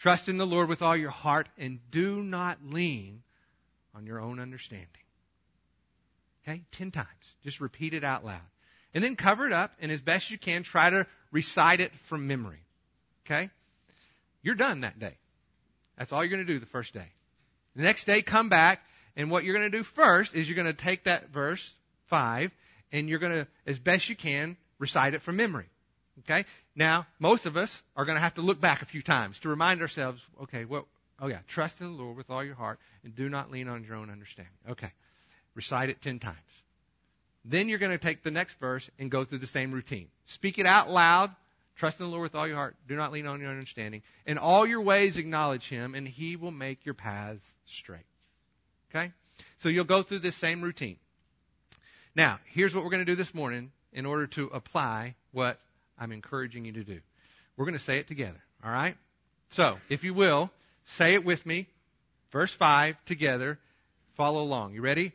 Trust 0.00 0.28
in 0.28 0.38
the 0.38 0.46
Lord 0.46 0.68
with 0.68 0.82
all 0.82 0.96
your 0.96 1.10
heart. 1.10 1.48
And 1.58 1.78
do 1.90 2.16
not 2.16 2.58
lean 2.64 3.22
on 3.94 4.06
your 4.06 4.20
own 4.20 4.40
understanding. 4.40 4.88
Okay? 6.42 6.62
Ten 6.72 6.90
times. 6.90 7.06
Just 7.44 7.60
repeat 7.60 7.94
it 7.94 8.04
out 8.04 8.24
loud. 8.24 8.40
And 8.92 9.04
then 9.04 9.14
cover 9.14 9.46
it 9.46 9.52
up, 9.52 9.70
and 9.80 9.92
as 9.92 10.00
best 10.00 10.30
you 10.30 10.38
can, 10.38 10.64
try 10.64 10.90
to 10.90 11.06
recite 11.30 11.80
it 11.80 11.92
from 12.08 12.26
memory. 12.26 12.58
Okay? 13.24 13.50
You're 14.42 14.56
done 14.56 14.80
that 14.80 14.98
day. 14.98 15.16
That's 15.96 16.12
all 16.12 16.24
you're 16.24 16.34
going 16.34 16.46
to 16.46 16.52
do 16.52 16.58
the 16.58 16.66
first 16.66 16.92
day. 16.92 17.06
The 17.76 17.82
next 17.82 18.04
day, 18.04 18.22
come 18.22 18.48
back, 18.48 18.80
and 19.14 19.30
what 19.30 19.44
you're 19.44 19.54
going 19.54 19.70
to 19.70 19.78
do 19.78 19.84
first 19.94 20.34
is 20.34 20.48
you're 20.48 20.60
going 20.60 20.74
to 20.74 20.82
take 20.82 21.04
that 21.04 21.28
verse 21.28 21.64
5, 22.08 22.50
and 22.90 23.08
you're 23.08 23.20
going 23.20 23.44
to, 23.44 23.48
as 23.64 23.78
best 23.78 24.08
you 24.08 24.16
can, 24.16 24.56
recite 24.80 25.14
it 25.14 25.22
from 25.22 25.36
memory. 25.36 25.66
Okay? 26.20 26.44
Now, 26.74 27.06
most 27.18 27.46
of 27.46 27.56
us 27.56 27.74
are 27.96 28.04
going 28.04 28.16
to 28.16 28.20
have 28.20 28.34
to 28.34 28.42
look 28.42 28.60
back 28.60 28.82
a 28.82 28.86
few 28.86 29.02
times 29.02 29.38
to 29.42 29.48
remind 29.48 29.80
ourselves, 29.80 30.20
okay, 30.42 30.64
well, 30.64 30.86
oh 31.20 31.28
yeah, 31.28 31.38
trust 31.48 31.80
in 31.80 31.86
the 31.86 31.92
Lord 31.92 32.16
with 32.16 32.30
all 32.30 32.44
your 32.44 32.54
heart, 32.54 32.78
and 33.04 33.14
do 33.14 33.28
not 33.28 33.50
lean 33.50 33.68
on 33.68 33.84
your 33.84 33.96
own 33.96 34.10
understanding. 34.10 34.52
Okay. 34.68 34.92
Recite 35.54 35.88
it 35.88 36.02
10 36.02 36.18
times. 36.18 36.36
Then 37.44 37.68
you're 37.68 37.78
going 37.78 37.96
to 37.96 38.04
take 38.04 38.22
the 38.22 38.30
next 38.30 38.56
verse 38.60 38.88
and 38.98 39.10
go 39.10 39.24
through 39.24 39.38
the 39.38 39.46
same 39.46 39.72
routine. 39.72 40.08
Speak 40.26 40.58
it 40.58 40.66
out 40.66 40.90
loud. 40.90 41.30
Trust 41.76 41.98
in 41.98 42.06
the 42.06 42.10
Lord 42.10 42.24
with 42.24 42.34
all 42.34 42.46
your 42.46 42.56
heart. 42.56 42.76
Do 42.86 42.94
not 42.94 43.12
lean 43.12 43.26
on 43.26 43.40
your 43.40 43.50
understanding. 43.50 44.02
In 44.26 44.36
all 44.36 44.66
your 44.66 44.82
ways, 44.82 45.16
acknowledge 45.16 45.66
Him, 45.66 45.94
and 45.94 46.06
He 46.06 46.36
will 46.36 46.50
make 46.50 46.84
your 46.84 46.94
paths 46.94 47.42
straight. 47.66 48.04
Okay? 48.90 49.12
So 49.58 49.70
you'll 49.70 49.84
go 49.84 50.02
through 50.02 50.18
this 50.18 50.38
same 50.38 50.60
routine. 50.60 50.98
Now, 52.14 52.38
here's 52.52 52.74
what 52.74 52.84
we're 52.84 52.90
going 52.90 53.06
to 53.06 53.10
do 53.10 53.16
this 53.16 53.32
morning 53.32 53.72
in 53.92 54.04
order 54.04 54.26
to 54.26 54.46
apply 54.48 55.14
what 55.32 55.58
I'm 56.00 56.10
encouraging 56.12 56.64
you 56.64 56.72
to 56.72 56.84
do. 56.84 56.98
We're 57.56 57.66
going 57.66 57.78
to 57.78 57.84
say 57.84 57.98
it 57.98 58.08
together. 58.08 58.40
All 58.64 58.72
right? 58.72 58.96
So, 59.50 59.76
if 59.90 60.02
you 60.02 60.14
will, 60.14 60.50
say 60.96 61.14
it 61.14 61.24
with 61.24 61.44
me. 61.44 61.68
Verse 62.32 62.54
5 62.58 62.96
together. 63.06 63.58
Follow 64.16 64.42
along. 64.42 64.74
You 64.74 64.80
ready? 64.80 65.12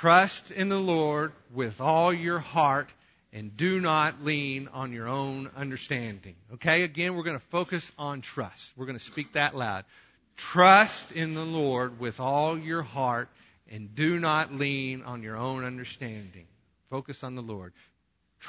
Trust 0.00 0.50
in 0.50 0.68
the 0.68 0.76
Lord 0.76 1.32
with 1.54 1.74
all 1.80 2.12
your 2.12 2.40
heart 2.40 2.88
and 3.32 3.56
do 3.56 3.80
not 3.80 4.22
lean 4.22 4.68
on 4.72 4.92
your 4.92 5.06
own 5.06 5.50
understanding. 5.56 6.34
Okay, 6.54 6.82
again, 6.82 7.14
we're 7.14 7.22
going 7.22 7.38
to 7.38 7.44
focus 7.50 7.88
on 7.98 8.22
trust. 8.22 8.62
We're 8.76 8.86
going 8.86 8.98
to 8.98 9.04
speak 9.04 9.34
that 9.34 9.54
loud. 9.54 9.84
Trust 10.52 11.12
in 11.12 11.34
the 11.34 11.44
Lord 11.44 12.00
with 12.00 12.18
all 12.18 12.58
your 12.58 12.82
heart 12.82 13.28
and 13.70 13.94
do 13.94 14.18
not 14.18 14.52
lean 14.52 15.02
on 15.02 15.22
your 15.22 15.36
own 15.36 15.64
understanding. 15.64 16.46
Focus 16.90 17.18
on 17.22 17.34
the 17.34 17.42
Lord. 17.42 17.72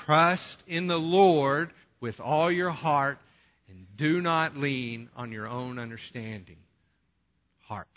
Trust 0.06 0.62
in 0.68 0.88
the 0.88 1.00
Lord 1.00 1.72
with 2.00 2.20
all 2.20 2.52
your 2.52 2.70
heart 2.70 3.18
and 3.70 3.86
do 3.98 4.22
not 4.22 4.56
lean 4.56 5.10
on 5.16 5.32
your 5.32 5.48
own 5.48 5.80
understanding. 5.80 6.58
Heart. 7.68 7.88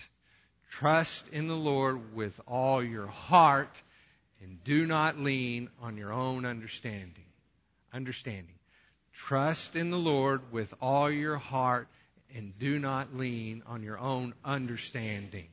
Trust 0.71 1.25
in 1.33 1.47
the 1.47 1.55
Lord 1.55 2.15
with 2.15 2.33
all 2.47 2.83
your 2.83 3.07
heart 3.07 3.71
and 4.41 4.63
do 4.65 4.87
not 4.87 5.19
lean 5.19 5.69
on 5.81 5.97
your 5.97 6.13
own 6.13 6.47
understanding. 6.47 7.27
Understanding. 7.93 8.55
Trust 9.13 9.77
in 9.77 9.91
the 9.91 9.99
Lord 9.99 10.41
with 10.53 10.73
all 10.81 11.11
your 11.11 11.37
heart 11.37 11.89
and 12.35 12.59
do 12.59 12.79
not 12.79 13.15
lean 13.15 13.63
on 13.67 13.83
your 13.83 13.99
own 13.99 14.35
understanding. 14.45 15.49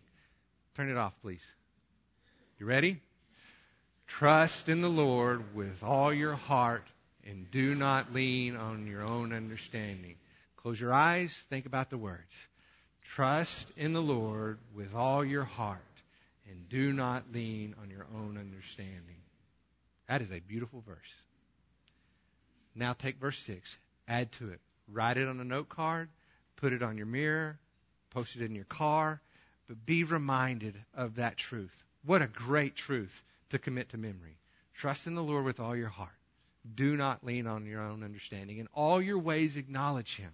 Turn 0.76 0.90
it 0.90 0.98
off, 0.98 1.14
please. 1.22 1.44
You 2.60 2.66
ready? 2.66 3.02
Trust 4.08 4.70
in 4.70 4.82
the 4.82 4.90
Lord 4.90 5.54
with 5.54 5.84
all 5.84 6.14
your 6.14 6.36
heart 6.36 6.84
and 7.24 7.52
do 7.52 7.76
not 7.76 8.14
lean 8.14 8.56
on 8.56 8.88
your 8.88 9.04
own 9.04 9.34
understanding. 9.34 10.16
Close 10.56 10.80
your 10.80 10.94
eyes, 10.94 11.36
think 11.50 11.66
about 11.66 11.90
the 11.90 11.98
words. 11.98 12.24
Trust 13.16 13.72
in 13.76 13.94
the 13.94 14.02
Lord 14.02 14.60
with 14.76 14.94
all 14.96 15.24
your 15.24 15.44
heart 15.44 15.82
and 16.50 16.70
do 16.70 16.94
not 16.94 17.26
lean 17.34 17.76
on 17.82 17.90
your 17.90 18.06
own 18.16 18.38
understanding. 18.38 19.18
That 20.08 20.22
is 20.22 20.32
a 20.32 20.40
beautiful 20.40 20.84
verse. 20.88 20.98
Now 22.76 22.94
take 22.94 23.20
verse 23.20 23.38
6, 23.46 23.76
add 24.08 24.32
to 24.40 24.50
it. 24.50 24.60
Write 24.92 25.18
it 25.18 25.28
on 25.28 25.40
a 25.40 25.44
note 25.44 25.68
card, 25.68 26.10
put 26.56 26.74
it 26.74 26.82
on 26.82 26.98
your 26.98 27.06
mirror, 27.06 27.60
post 28.12 28.36
it 28.36 28.42
in 28.42 28.56
your 28.56 28.66
car, 28.66 29.20
but 29.68 29.86
be 29.86 30.04
reminded 30.04 30.76
of 30.96 31.16
that 31.16 31.38
truth. 31.38 31.76
What 32.06 32.22
a 32.22 32.28
great 32.28 32.76
truth 32.76 33.12
to 33.50 33.60
commit 33.60 33.90
to 33.90 33.98
memory. 33.98 34.38
Trust 34.76 35.08
in 35.08 35.16
the 35.16 35.24
Lord 35.24 35.46
with 35.46 35.60
all 35.60 35.76
your 35.76 35.90
heart. 35.90 36.12
Do 36.76 36.96
not 36.96 37.24
lean 37.24 37.48
on 37.48 37.66
your 37.66 37.82
own 37.82 38.04
understanding. 38.04 38.58
In 38.58 38.68
all 38.74 39.02
your 39.02 39.20
ways, 39.20 39.56
acknowledge 39.56 40.16
Him, 40.18 40.32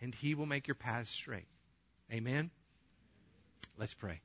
and 0.00 0.14
He 0.14 0.34
will 0.34 0.46
make 0.46 0.68
your 0.68 0.74
paths 0.74 1.10
straight. 1.10 1.48
Amen? 2.12 2.50
Let's 3.78 3.94
pray. 3.94 4.20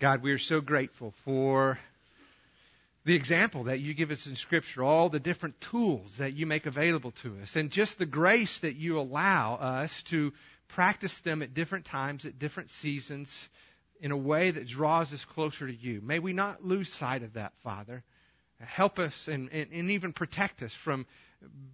God, 0.00 0.22
we 0.22 0.32
are 0.32 0.38
so 0.38 0.60
grateful 0.60 1.14
for 1.24 1.78
the 3.04 3.14
example 3.14 3.64
that 3.64 3.80
you 3.80 3.94
give 3.94 4.10
us 4.10 4.26
in 4.26 4.36
Scripture, 4.36 4.82
all 4.82 5.08
the 5.08 5.20
different 5.20 5.54
tools 5.70 6.12
that 6.18 6.34
you 6.34 6.44
make 6.44 6.66
available 6.66 7.12
to 7.22 7.38
us, 7.40 7.54
and 7.54 7.70
just 7.70 7.98
the 7.98 8.06
grace 8.06 8.58
that 8.62 8.76
you 8.76 8.98
allow 8.98 9.54
us 9.54 9.90
to 10.10 10.32
practice 10.68 11.16
them 11.24 11.42
at 11.42 11.54
different 11.54 11.86
times, 11.86 12.26
at 12.26 12.38
different 12.38 12.68
seasons, 12.70 13.48
in 14.00 14.10
a 14.10 14.16
way 14.16 14.50
that 14.50 14.66
draws 14.66 15.12
us 15.12 15.24
closer 15.24 15.66
to 15.66 15.74
you. 15.74 16.00
May 16.00 16.18
we 16.18 16.32
not 16.32 16.64
lose 16.64 16.92
sight 16.92 17.22
of 17.22 17.34
that, 17.34 17.52
Father. 17.62 18.02
Help 18.58 18.98
us 18.98 19.12
and, 19.26 19.50
and, 19.50 19.70
and 19.72 19.90
even 19.90 20.12
protect 20.12 20.62
us 20.62 20.74
from 20.84 21.06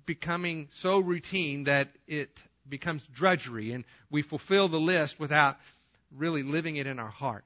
becoming 0.04 0.68
so 0.80 0.98
routine 0.98 1.64
that 1.64 1.88
it 2.08 2.30
becomes 2.68 3.02
drudgery 3.14 3.72
and 3.72 3.84
we 4.10 4.22
fulfill 4.22 4.68
the 4.68 4.78
list 4.78 5.18
without 5.18 5.56
really 6.16 6.42
living 6.42 6.76
it 6.76 6.86
in 6.86 6.98
our 6.98 7.10
heart. 7.10 7.44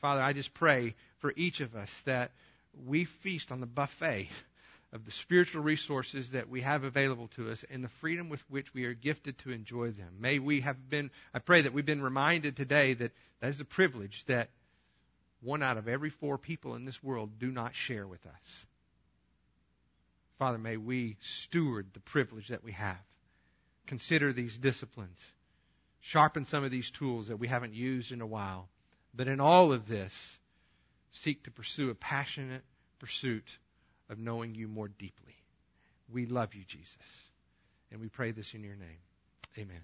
Father, 0.00 0.20
I 0.20 0.32
just 0.32 0.52
pray 0.54 0.94
for 1.20 1.32
each 1.36 1.60
of 1.60 1.74
us 1.74 1.90
that 2.06 2.32
we 2.86 3.06
feast 3.22 3.52
on 3.52 3.60
the 3.60 3.66
buffet 3.66 4.28
of 4.94 5.04
the 5.04 5.10
spiritual 5.10 5.60
resources 5.60 6.30
that 6.30 6.48
we 6.48 6.60
have 6.60 6.84
available 6.84 7.28
to 7.36 7.50
us 7.50 7.64
and 7.68 7.82
the 7.82 7.90
freedom 8.00 8.28
with 8.28 8.40
which 8.48 8.72
we 8.72 8.84
are 8.84 8.94
gifted 8.94 9.36
to 9.38 9.50
enjoy 9.50 9.90
them. 9.90 10.14
May 10.20 10.38
we 10.38 10.60
have 10.60 10.88
been, 10.88 11.10
I 11.34 11.40
pray 11.40 11.62
that 11.62 11.74
we've 11.74 11.84
been 11.84 12.00
reminded 12.00 12.56
today 12.56 12.94
that 12.94 13.10
that 13.40 13.50
is 13.50 13.60
a 13.60 13.64
privilege 13.64 14.24
that 14.28 14.50
one 15.42 15.64
out 15.64 15.78
of 15.78 15.88
every 15.88 16.10
four 16.10 16.38
people 16.38 16.76
in 16.76 16.84
this 16.84 17.02
world 17.02 17.40
do 17.40 17.50
not 17.50 17.74
share 17.74 18.06
with 18.06 18.24
us. 18.24 18.66
Father, 20.38 20.58
may 20.58 20.76
we 20.76 21.16
steward 21.20 21.88
the 21.92 22.00
privilege 22.00 22.48
that 22.48 22.64
we 22.64 22.72
have 22.72 22.96
consider 23.86 24.32
these 24.32 24.56
disciplines, 24.56 25.18
sharpen 26.00 26.44
some 26.44 26.64
of 26.64 26.70
these 26.70 26.90
tools 26.92 27.28
that 27.28 27.38
we 27.38 27.48
haven't 27.48 27.74
used 27.74 28.12
in 28.12 28.22
a 28.22 28.26
while. 28.26 28.68
But 29.12 29.28
in 29.28 29.40
all 29.40 29.72
of 29.72 29.86
this, 29.86 30.12
seek 31.10 31.44
to 31.44 31.50
pursue 31.50 31.90
a 31.90 31.94
passionate 31.94 32.62
pursuit 32.98 33.44
of 34.08 34.18
knowing 34.18 34.54
you 34.54 34.68
more 34.68 34.88
deeply. 34.88 35.36
We 36.12 36.26
love 36.26 36.54
you, 36.54 36.64
Jesus. 36.66 36.96
And 37.90 38.00
we 38.00 38.08
pray 38.08 38.32
this 38.32 38.54
in 38.54 38.62
your 38.62 38.76
name. 38.76 38.98
Amen. 39.58 39.82